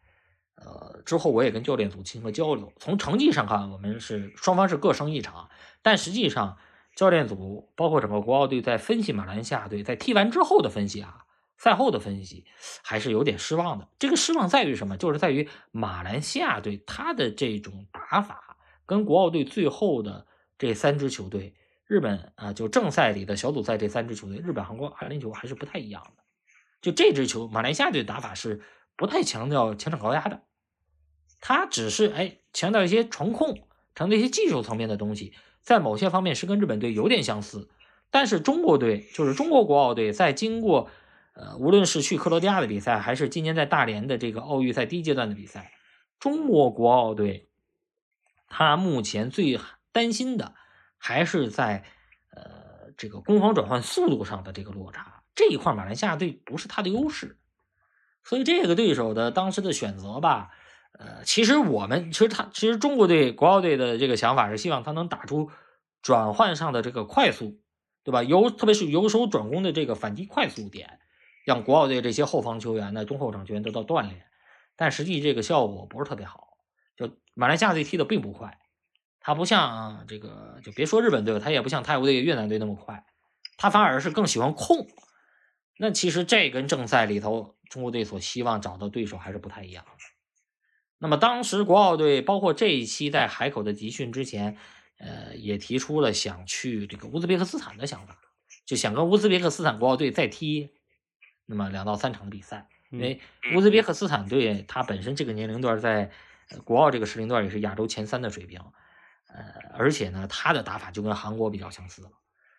[0.58, 2.72] 呃，之后我也跟教练组进行了交流。
[2.78, 5.50] 从成绩上看，我们是双方是各胜一场，
[5.82, 6.60] 但实际上
[6.98, 11.26] 教练组包括整个国奥队在分析马来西亚队在踢完之后的分析啊，
[11.56, 12.44] 赛后的分析
[12.84, 13.88] 还是有点失望的。
[14.00, 14.98] 这个失望在于什么？
[14.98, 20.26] 就是在于马来西亚队他的这种打法跟国奥队最后的
[20.58, 21.54] 这三支球队，
[21.86, 26.24] 日本啊，就正赛里的小组赛这三支球队，日本、韩国、阿联酋还是不太一样的。
[26.82, 28.64] 就这支球马来西亚队打法是
[28.96, 30.42] 不太强调前场高压的。
[31.42, 35.36] 他只是哎强调一些传控，强调一些技术层面的东西，
[35.68, 37.68] 在某些方面是跟日本队有点相似，
[38.10, 40.90] 但是中国队就是中国国奥队在经过
[41.34, 45.74] 呃无论是去克罗地亚的比赛，还是今年在大连的这个奥运赛第一阶段的比赛，
[46.22, 47.50] 中国国奥队
[48.48, 49.60] 他目前最
[49.92, 50.56] 担心的
[50.98, 51.84] 还是在
[52.32, 57.38] 呃这个攻防转换速度上的这个落差，这一块马来西亚队不是他的优势，
[58.24, 60.52] 所以这个对手的当时的选择吧。
[60.98, 65.52] 呃，其实我们其实他其实中国队国奥队的这个想法是希望他能打出
[66.02, 67.62] 转换上的这个快速，
[68.04, 68.24] 对吧？
[68.24, 71.00] 由特别是由守转攻的这个反击快速点，
[71.46, 74.26] 让国奥队这些后防球员呢、中后场球员得到锻炼。
[74.76, 76.58] 但实际这个效果不是特别好，
[76.96, 78.58] 就马来西亚队踢的并不快，
[79.20, 83.06] 他不像这个就别说日本队了，他也不像泰国队、越南队那么快，
[83.58, 84.88] 他反而是更喜欢控。
[85.78, 89.86] 那其实这跟正赛里头中国队所希望找的对手还是不太一样。
[91.00, 94.58] 那么当时国奥队包括这一期在海口的集训之前，
[94.98, 98.18] 呃，也提出了想去这个乌兹别克斯坦的想法，
[98.66, 100.72] 就想跟乌兹别克斯坦国奥队再踢
[101.46, 103.22] 那么两到三场的比赛，因为
[103.56, 106.10] 乌兹别克斯坦队他本身这个年龄段在
[106.64, 108.60] 国奥这个时龄段也是亚洲前三的水平，
[109.28, 109.44] 呃，
[109.78, 112.10] 而且呢，他的打法就跟韩国比较相似了，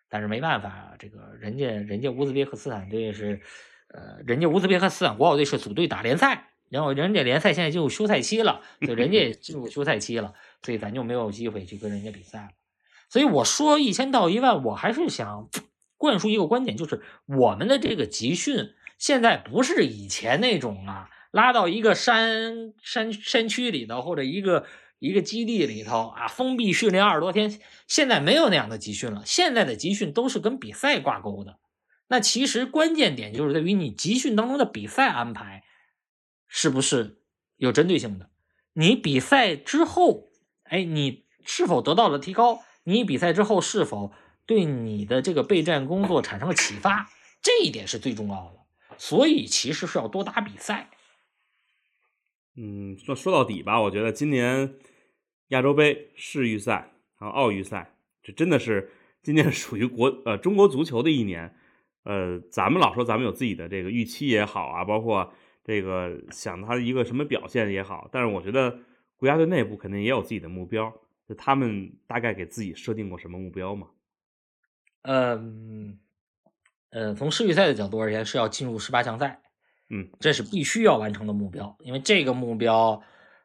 [0.08, 3.42] 但是没办法，这个人家人家乌兹别克斯坦队是，
[3.88, 6.47] 呃，人家乌兹别克斯坦国奥队是组队打联赛。
[6.70, 12.48] 然后人家联赛现在进入休赛期了，就人家进入休赛期了，所以咱就没有机会去跟人家比赛了。
[13.08, 15.48] 所以我说一千到一万，我还是想
[15.96, 24.66] 灌输一个观点，就是我们的这个集训现在不是以前那种啊，拉到一个山山山区里头或者一个
[24.98, 27.58] 一个基地里头啊，封闭训练二十多天。
[27.86, 31.58] 现在没有那样的集训了，现在的集训都是跟比赛挂钩的。
[32.08, 35.62] 那其实关键点就是在于你集训当中的比赛安排
[36.48, 37.20] 是不是
[37.56, 38.30] 有针对性的？
[38.72, 40.30] 你比赛之后，
[40.64, 42.62] 哎，你是否得到了提高？
[42.84, 44.12] 你比赛之后是否
[44.46, 47.10] 对你的这个备战工作产生了启发？
[47.42, 48.58] 这一点是最重要的。
[48.96, 50.90] 所以其实是要多打比赛。
[52.56, 54.74] 嗯，说说到底吧，我觉得今年
[55.48, 58.90] 亚洲杯、世预赛还有奥运赛，这真的是
[59.22, 61.54] 今年 属于国呃中国足球的一年。
[62.04, 65.32] 呃，咱们老说咱们有自己的这个预期也好啊，包括
[65.68, 68.78] 这个想他一个什么表现也好，但是我觉得
[69.18, 70.90] 国家队内部肯定也有自己的目标。
[71.28, 73.88] 就他们大概给自己设定过什么目标吗？
[75.02, 75.98] 嗯，
[76.88, 79.42] 呃，从世预赛的角度而言，是要进入十八强赛。
[79.90, 83.02] 嗯，这是必须要完成的目标，因为这个目标，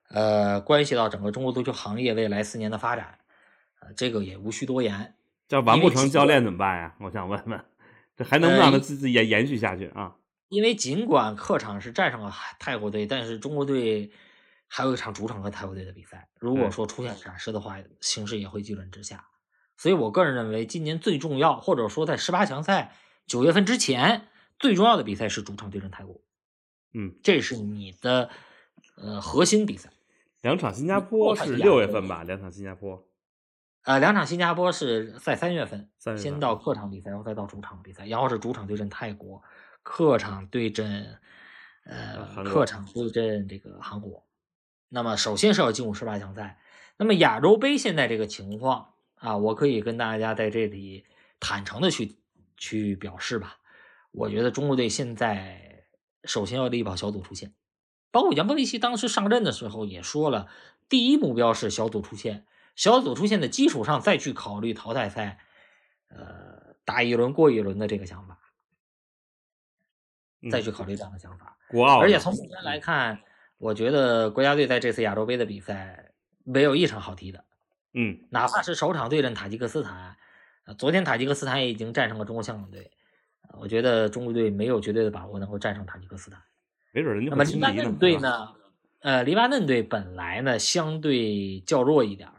[0.08, 3.20] 呃，关系到整个中国足球行业未来四年的发展。
[3.82, 5.14] 呃，这个也无需多言。
[5.50, 6.96] 这完不成，教练怎么办呀？
[7.02, 7.60] 我想问问。
[8.16, 10.16] 这还能不能让他自己延延续下去啊？
[10.54, 14.12] 因为尽管客场是战胜了泰国队，但是中国队
[14.68, 16.30] 还有一场主场和泰国队的比赛。
[16.38, 19.26] 如果说出现闪失的话，形势也会急转直下。
[19.78, 22.94] 所以我个人认为，今年最重要，或者说在十八强赛
[23.26, 24.28] 九月份之前
[24.60, 26.22] 最重要的比赛是主场对阵泰国。
[26.94, 28.30] 嗯，这是你的
[28.96, 29.90] 呃核心比赛。
[30.42, 32.24] 两场新加坡是六月份吧？
[32.24, 33.08] 两场新加坡。
[33.86, 39.42] 呃，两场新加坡是在三月份，三先到客场比赛，然后再到主场比赛，然后是主场对阵泰国，
[39.84, 41.20] 客场对阵
[41.86, 44.26] 呃客场对阵这个韩国。
[44.90, 46.60] 那么首先是要进入十八强赛。
[46.98, 51.06] 那么亚洲杯现在这个情况啊，我可以跟大家在这里
[51.40, 52.18] 坦诚的去
[52.58, 53.58] 去表示吧。
[54.12, 55.86] 我觉得中国队现在
[56.24, 57.54] 首先要力保小组出线，
[58.12, 60.48] 包括杨波维奇当时上任的时候也说了，
[60.88, 62.46] 第一目标是小组出线。
[62.76, 65.38] 小组出线的基础上，再去考虑淘汰赛，
[66.08, 68.33] 呃，打一轮过一轮的这个想法，
[70.52, 71.58] 再去考虑这样的想法。
[71.68, 73.20] 国奥，而且从目前来看，
[73.58, 76.12] 我觉得国家队在这次亚洲杯的比赛
[76.44, 77.44] 没有一场好踢的。
[77.94, 80.16] 嗯，哪怕是首场对阵塔吉克斯坦，
[80.78, 82.92] 昨天塔吉克斯坦也已经战胜了中国香港队，
[83.60, 86.42] 我觉得中国队没有绝对的把握能够战胜塔吉克斯坦。
[86.92, 88.50] 没准人家那么黎巴嫩队呢？
[89.02, 92.36] 呃，黎巴嫩队本来呢相对较弱一点儿。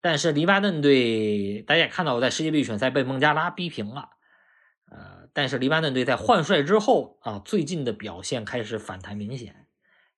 [0.00, 4.10] 但是黎巴嫩队，大家也看到，我在世界杯预选赛被孟加拉逼平了。
[5.34, 9.66] 呃，但是黎巴嫩队在换帅之后啊，最近的表现开始反弹明显，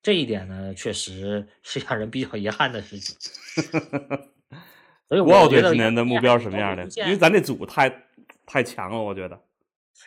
[0.03, 3.17] 这一点呢，确实是让人比较遗憾的事情。
[5.09, 6.85] 所以国奥队今年的目标是什么样的？
[6.97, 8.05] 因为咱这组太
[8.45, 9.43] 太强了，我觉得。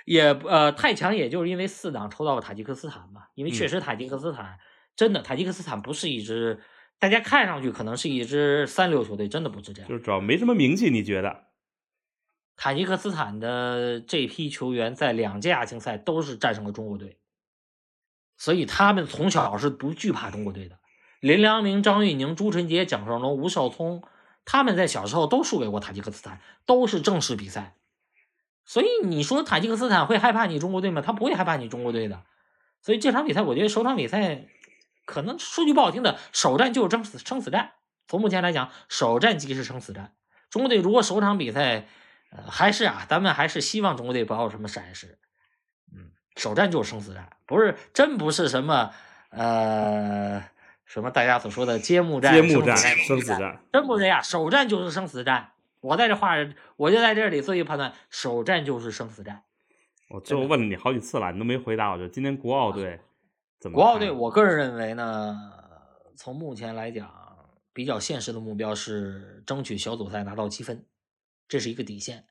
[0.06, 3.24] 也呃，太强，也就是因为四档抽到了塔吉克斯坦嘛。
[3.34, 4.58] 因为确实塔吉克斯坦
[4.96, 6.60] 真的，塔吉克斯坦不是一支。
[7.00, 9.90] 大家看上去可能是一支三流球队，真的不是这样。
[9.90, 11.46] 就是主要没什么名气，你觉得？
[12.62, 17.18] 塔吉克斯坦的这批球员在两届亚青赛都是战胜了中国队，
[18.36, 20.78] 所以他们从小是不惧怕中国队的。
[21.22, 24.04] 林良铭、张玉宁、朱晨杰、蒋胜龙、吴少聪，
[24.44, 27.78] 他们在小时候都输给过塔吉克斯坦，都是正式比赛。
[28.66, 31.02] 所以你说塔吉克斯坦会害怕你中国队吗？
[31.02, 32.26] 他不会害怕你中国队的。
[32.82, 34.48] 所以这场比赛，我觉得首场比赛。
[35.06, 37.72] 可能说句不好听的，首战就是生死生死战。
[38.10, 40.14] 从目前来讲，首战即是生死战。
[40.50, 41.88] 中国队如果首场比赛，
[42.30, 45.18] 呃，还是啊，咱们还是希望中国队不要有什么闪失。
[45.94, 48.92] 嗯，首战就是生死战，不是真不是什么
[49.32, 50.44] 呃
[50.86, 54.22] 什么大家所说的揭幕战、揭幕战、生死战，真不是呀。
[54.22, 55.52] 首战就是生死战。
[55.82, 56.34] 我在这话，
[56.76, 59.44] 我就在这里做一个判断：首战就是生死战。
[60.10, 61.92] 我最后问了你好几次了，你都没回答。
[61.92, 63.00] 我就今天国奥队
[63.60, 63.76] 怎么。
[63.76, 65.38] 国奥队，我个人认为呢，
[66.18, 67.10] 从目前来讲，
[67.72, 70.84] 比较现实的目标是争取小组赛拿到积分，
[71.50, 72.24] 这是一个底线。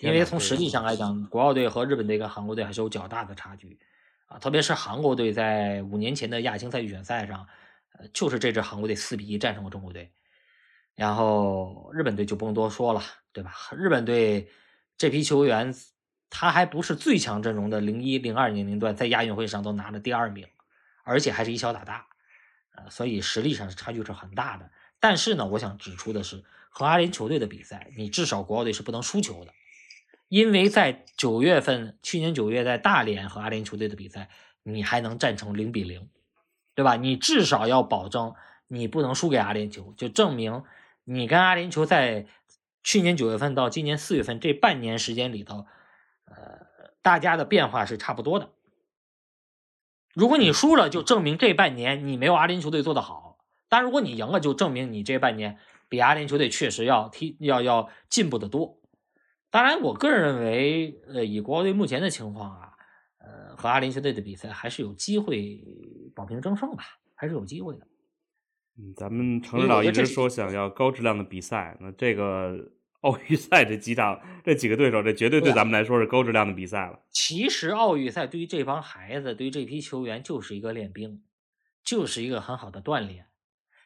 [0.00, 3.78] 因为从实力上来讲，国奥队和日本队跟韩国队还是有较大的差距
[4.26, 7.46] 啊，特别是韩国队在五年前的亚青赛预选赛上，
[7.92, 10.10] 呃，就是这支韩国队四比一战胜了中国队。
[10.94, 13.02] 然后日本队就不用多说了，
[13.32, 13.52] 对吧？
[13.76, 14.48] 日本队
[14.96, 15.74] 这批球员，
[16.28, 20.46] 他还不是最强阵容的零一零二年龄段，在亚运会上都拿了第二名。
[21.02, 22.06] 而且还是以小打大，
[22.76, 24.70] 呃，所以实力上是差距是很大的。
[25.00, 29.52] 但是呢，我想指出的是，和阿联酋队的比赛，你至少国奥队是不能输球的，
[30.28, 34.30] 因为在九月份，去年九月在大连和阿联酋队的比赛，
[34.62, 36.08] 你还能战成零比零，
[36.74, 36.96] 对吧？
[36.96, 38.34] 你至少要保证
[38.68, 40.64] 你不能输给阿联酋，就证明
[41.04, 42.26] 你跟阿联酋在
[42.82, 45.66] 去年九月份到今年四月份这半年时间里头，
[46.24, 48.50] 呃，大家的变化是差不多的。
[50.14, 55.58] 如果你输了，就证明这半年你没有阿联酋队做得好，但如果你赢了，就证明你这半年
[55.90, 58.80] 比阿联球队确实要踢要要进步的多。
[59.50, 62.72] 当然，我个人认为，呃，以国奥队目前的情况啊，
[63.18, 65.60] 呃，和阿联球队的比赛还是有机会
[66.14, 66.84] 保平争胜吧，
[67.16, 67.84] 还是有机会的。
[68.78, 72.56] 嗯，咱们程指导一直说想要高质量的比赛，那这个
[73.02, 77.00] 奥运赛这几场这几个对手，这绝对对咱们来说是高质量的比赛了。
[77.10, 81.24] 其实奥运赛对于这帮孩子，对于这批球员就是一个练兵，
[81.82, 83.26] 就是一个很好的锻炼。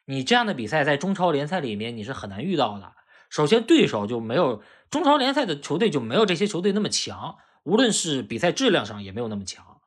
[0.05, 2.93] 你这样的比赛在中超联赛里面你是很难遇到的。
[3.29, 9.81] 首先，对手就没有中超联赛的球队就没有这些球队那么强，无论是比赛质量上也没有那么强。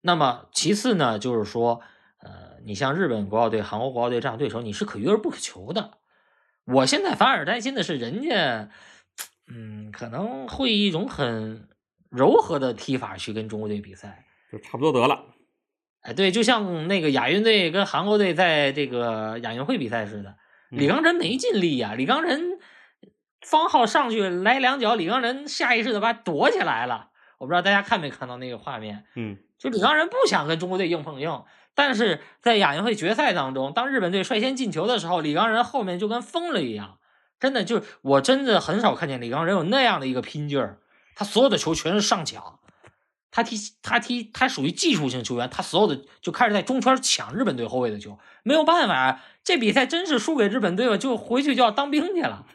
[0.00, 1.80] 那么其次呢，就是说。
[2.26, 5.98] 呃，你像日本国奥队、韩国国奥队这样对手，你是可遇而不可求的。
[6.64, 8.70] 我现在反而担心的是，人家，
[9.46, 11.68] 嗯，可能会以一种很
[12.08, 15.33] 柔和的踢法去跟中国队比赛，就差不多得了。
[16.04, 20.36] 哎，对，就像那个亚运队跟韩国队在这个亚运会比赛似的，
[20.68, 21.94] 李刚仁没尽力呀。
[21.96, 22.58] 李刚仁
[23.40, 27.08] 方浩上去来两脚，李刚仁下意识的把躲起来了。
[27.38, 29.06] 我不知道大家看没看到那个画面？
[29.16, 31.42] 嗯，就李刚仁不想跟中国队硬碰硬。
[31.74, 36.98] 但是在亚运会决赛当中，当日本队率先进球的时候，李刚仁后面就跟疯了一样，
[37.40, 40.80] 真的就是我真的很少看见李刚仁有那样的一个拼劲儿，
[41.16, 42.60] 他所有的球全是上抢，
[43.34, 52.46] 他踢他踢他属于技术型球员，他所有的就开始在中圈抢日本队后卫的球，没有办法，这比赛真是输给日本队了，就回去就要当兵去了，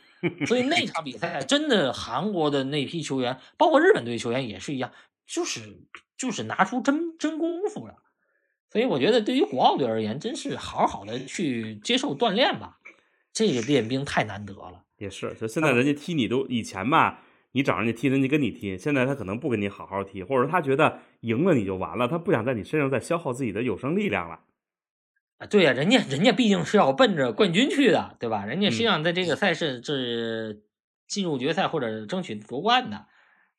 [0.47, 4.93] 所以那场比赛真的韩国的那批球员，包括日本队球员也是一样，
[5.27, 5.81] 就是
[6.17, 7.95] 就是拿出真真功夫了。
[8.71, 12.77] 所以我觉得，对于国奥队而言，真是好好的去接受锻炼吧。
[13.33, 14.85] 这个练兵太难得了。
[14.97, 17.21] 也是，就现在人家踢你都以前吧，
[17.59, 18.77] 你找人家踢，人家跟你踢。
[18.77, 24.39] 现在他可能不跟你好好踢，或者他觉得赢了你就完了，他不想在你身上再消耗自己的有生力量了。
[25.39, 28.45] 啊，对呀，人家人家毕竟是要奔着冠军去的，对吧？
[28.45, 30.63] 人家是想在这个赛事是
[31.07, 33.05] 进入决赛或者争取夺冠的，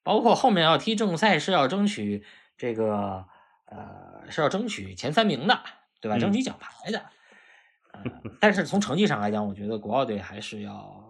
[0.03, 2.25] 包括后面要踢正赛是要争取
[2.57, 3.27] 这个。
[3.73, 5.61] 呃，是要争取前三名的，
[6.01, 6.19] 对吧？
[6.19, 7.05] 争取奖牌的。
[7.93, 8.03] 呃，
[8.41, 11.10] 但是从成绩上来讲，我觉得国奥队还是要，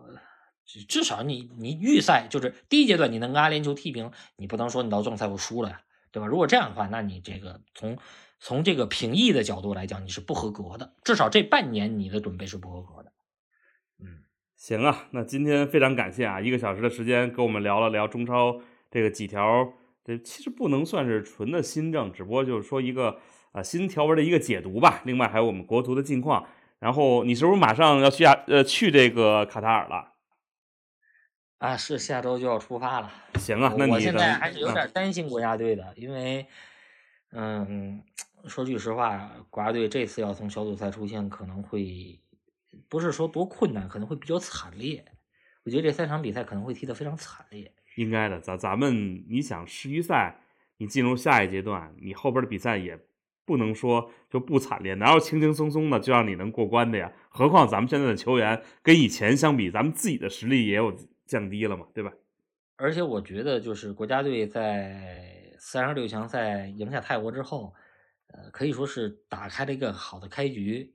[0.89, 5.81] 至少你你预赛就是第一阶段你能跟阿联酋踢平，你不能说你到正赛我输了呀，
[6.13, 6.27] 对吧？
[6.27, 7.99] 如果这样的话，那你这个从
[8.39, 10.95] 从这个评议的角度来讲，你是不合格的。
[11.05, 13.13] 至少这半年你的准备是不合格的。
[13.99, 14.25] 嗯，
[14.57, 18.61] 行啊，那今天非常感谢啊，一个小时的时间跟我们聊了聊中超
[18.91, 19.73] 这个几条。
[20.03, 23.19] 这其实不能算是纯的新政，只不过就是说一个
[23.53, 25.03] 啊新条文的一个解读吧。
[25.05, 26.47] 另外还有我们国足的近况。
[26.79, 30.15] 然后你是不是马上要去亚呃去这个卡塔尔了？
[31.61, 33.13] 啊，是下周就要出发了。
[33.35, 36.47] 行啊，那你我现在还是有点担心国家队的，因为
[37.33, 38.03] 嗯，
[38.47, 42.19] 说句实话，国家队这次要从小组赛出线，可能会
[42.89, 45.05] 不是说多困难，可能会比较惨烈。
[45.65, 47.71] 我觉得这三场比赛可能会踢得非常惨烈。
[47.97, 50.41] 应该的，咱咱们你想世预赛，
[50.79, 52.99] 你进入下一阶段，你后边的比赛也
[53.45, 57.13] 不能说就不惨烈，哪有轻轻松松的就让你能过关的呀？
[57.29, 60.97] 何况咱们现在的球员跟以前相比，咱们自己的实力也有
[61.31, 62.13] 降低了嘛，对吧？
[62.75, 67.73] 而且我觉得，就是国家队在三十六强赛赢下泰国之后，
[68.27, 70.93] 呃，可以说是打开了一个好的开局，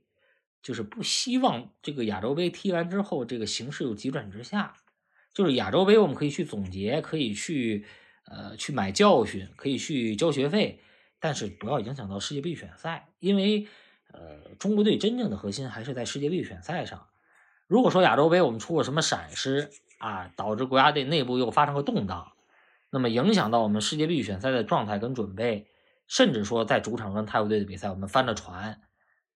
[0.62, 4.74] 就是不希望这个亚洲杯踢完之后，这个形势有急转直下。
[5.32, 7.86] 就是亚洲杯，我们可以去总结，可以去，
[8.26, 10.80] 呃，去买教训，可以去交学费，
[11.18, 13.66] 但是不要影响到世界杯预选赛，因为，
[14.12, 17.06] 呃，中国队真正的核心还是在世界杯预选赛上。
[17.66, 22.32] 如果说亚洲杯我们出了什么闪失啊，导致国家队内部又发生个动荡，
[22.90, 25.66] 那么影响到我们世界杯预选赛的状态跟准备，
[26.06, 28.80] 甚至说在主场跟泰国队的比赛我们翻了船，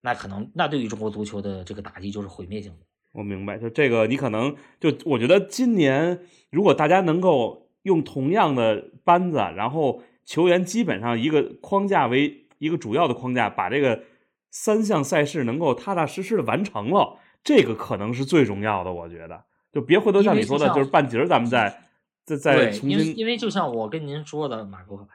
[0.01, 2.85] 那可能那对于中国足球的这个打击就是毁灭性的。
[3.13, 14.03] 我明白，就这个，你可能就我觉得今年如果大家能够用同样的班子，然后球员基本上一个框架为一个主要的框架，把这个
[14.49, 18.93] 三项赛事能够踏踏实实的完成了，这个可能是最重要的。
[18.93, 21.83] 我觉得，就别回头像你说的，就是半截儿，咱们再
[22.25, 22.89] 再再重新。
[22.89, 25.07] 因为因为就像我跟您说的，马哥，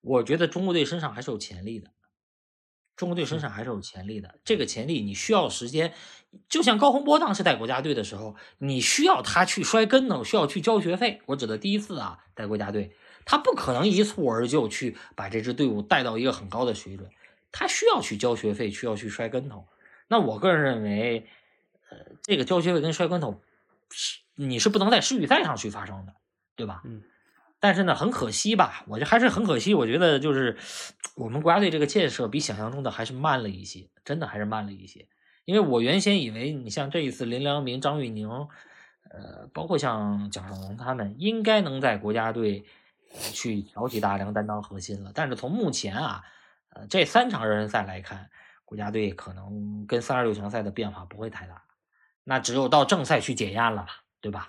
[0.00, 1.90] 我觉得中国队身上还是有潜力的。
[2.94, 5.94] 中国队身上还是有潜力的，这个潜力你需要时间，
[6.48, 11.20] 就像高洪波当时带国家队的时候，你需要他去摔跟头，需要去交学费。
[11.24, 12.94] 我指的第一次啊，带国家队，
[13.24, 17.08] 他不可能一蹴而就去把这支队伍带到一个很高的水准，
[17.50, 19.66] 他需要去交学费，需要去摔跟头。
[20.06, 21.26] 那我个人认为，
[21.88, 23.38] 呃，这个交学费跟摔跟头是
[24.34, 26.14] 你是不能在世预赛上去发生的，
[26.56, 26.82] 对吧？
[26.84, 27.02] 嗯。
[27.60, 28.84] 但是呢，很可惜吧？
[28.88, 29.72] 我觉得还是很可惜。
[29.72, 30.58] 我觉得就是
[31.14, 35.06] 我们国家队这个建设比想象中的还是慢了一些，真的还是慢了一些。
[35.44, 42.64] 因为我原先以为你像这一次林良铭、张玉宁，呃，包括像蒋胜龙他们，应该能在国家队
[43.32, 45.12] 去挑起大梁担当核心了。
[45.14, 46.24] 但是从目前啊，
[46.70, 48.28] 呃，这三场热身赛来看，
[48.64, 51.62] 国家队可能跟三十六强赛的变化不会太大，
[52.24, 53.88] 那只有到正赛去检验了吧，
[54.20, 54.48] 对吧？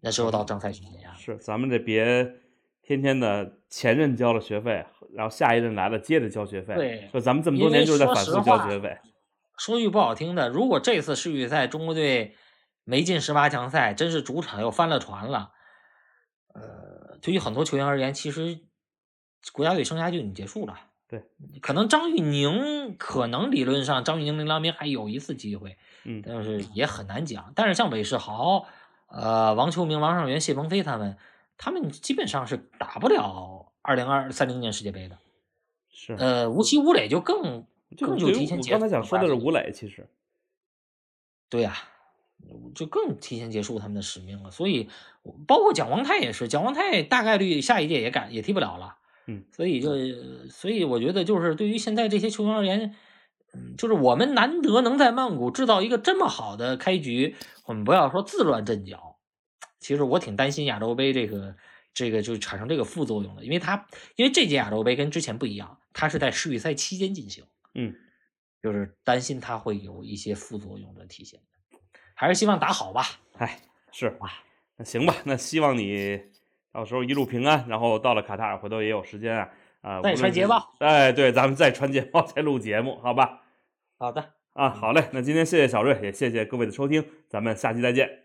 [0.00, 1.14] 那只有到正赛去检验。
[1.16, 2.04] 是，咱们这别
[2.82, 6.74] 天天的前任交了学费，然后下一任来了接着交学费。
[6.74, 8.98] 对，说咱们这么多年就是在反复交学费。
[9.56, 12.36] 说句不好听的，如果这次世预赛中国队
[12.84, 15.52] 没进十八强赛，真是主场又翻了船了。
[16.54, 18.60] 呃，对于很多球员而言，其实
[19.52, 20.78] 国家队生涯就已经结束了。
[21.18, 27.52] 对，可能张玉宁，可能理论上张玉宁、林良铭还有一次机会，嗯，但是也很难讲。
[27.54, 28.66] 但是像韦世豪、
[29.08, 31.16] 呃王秋明、王上元、谢鹏飞他们，
[31.56, 35.18] 他们基本上是打不了二零二三零年世界杯的。
[35.90, 37.64] 是，呃，吴奇、吴磊就更。
[37.96, 38.78] 更就提前结束。
[38.78, 40.08] 刚才想说的是吴磊，其实，
[41.48, 41.76] 对呀，
[42.74, 44.50] 就更提前结束他们的使命了。
[44.50, 44.88] 所以，
[45.46, 48.96] 包括蒋光太也是，蒋光太大概率下一届也赶也踢不了了。
[49.26, 49.90] 嗯，所以就，
[50.50, 52.94] 所以我觉得就是对于现在这些球员而言，
[53.54, 59.18] 嗯，就是我们难得能在曼谷制造一个这么好的开局，我们不要说自乱阵脚。
[59.80, 61.56] 其实我挺担心亚洲杯这个
[61.92, 67.44] 这个就产生这个副作用的，因为它因为这届亚洲杯跟之前不一样，它是在世预赛期间进行。
[67.74, 67.94] 嗯，
[68.62, 71.40] 就是担心它会有一些副作用的体现，
[72.14, 73.20] 还是希望打好吧。
[73.38, 73.60] 哎，
[73.92, 74.44] 是吧？
[74.76, 76.20] 那行吧，那希望你
[76.74, 79.48] 到时候一路平安，然后到了卡塔尔，回头也有时间啊
[79.80, 80.74] 啊，再传捷报。
[80.80, 83.42] 哎，对，咱们再传捷报，再录节目，好吧？
[83.96, 85.04] 好的啊，好嘞。
[85.12, 88.06] 那今天谢谢小瑞，也谢谢各位的收听，咱们下期再见。
[88.08, 88.23] 再见。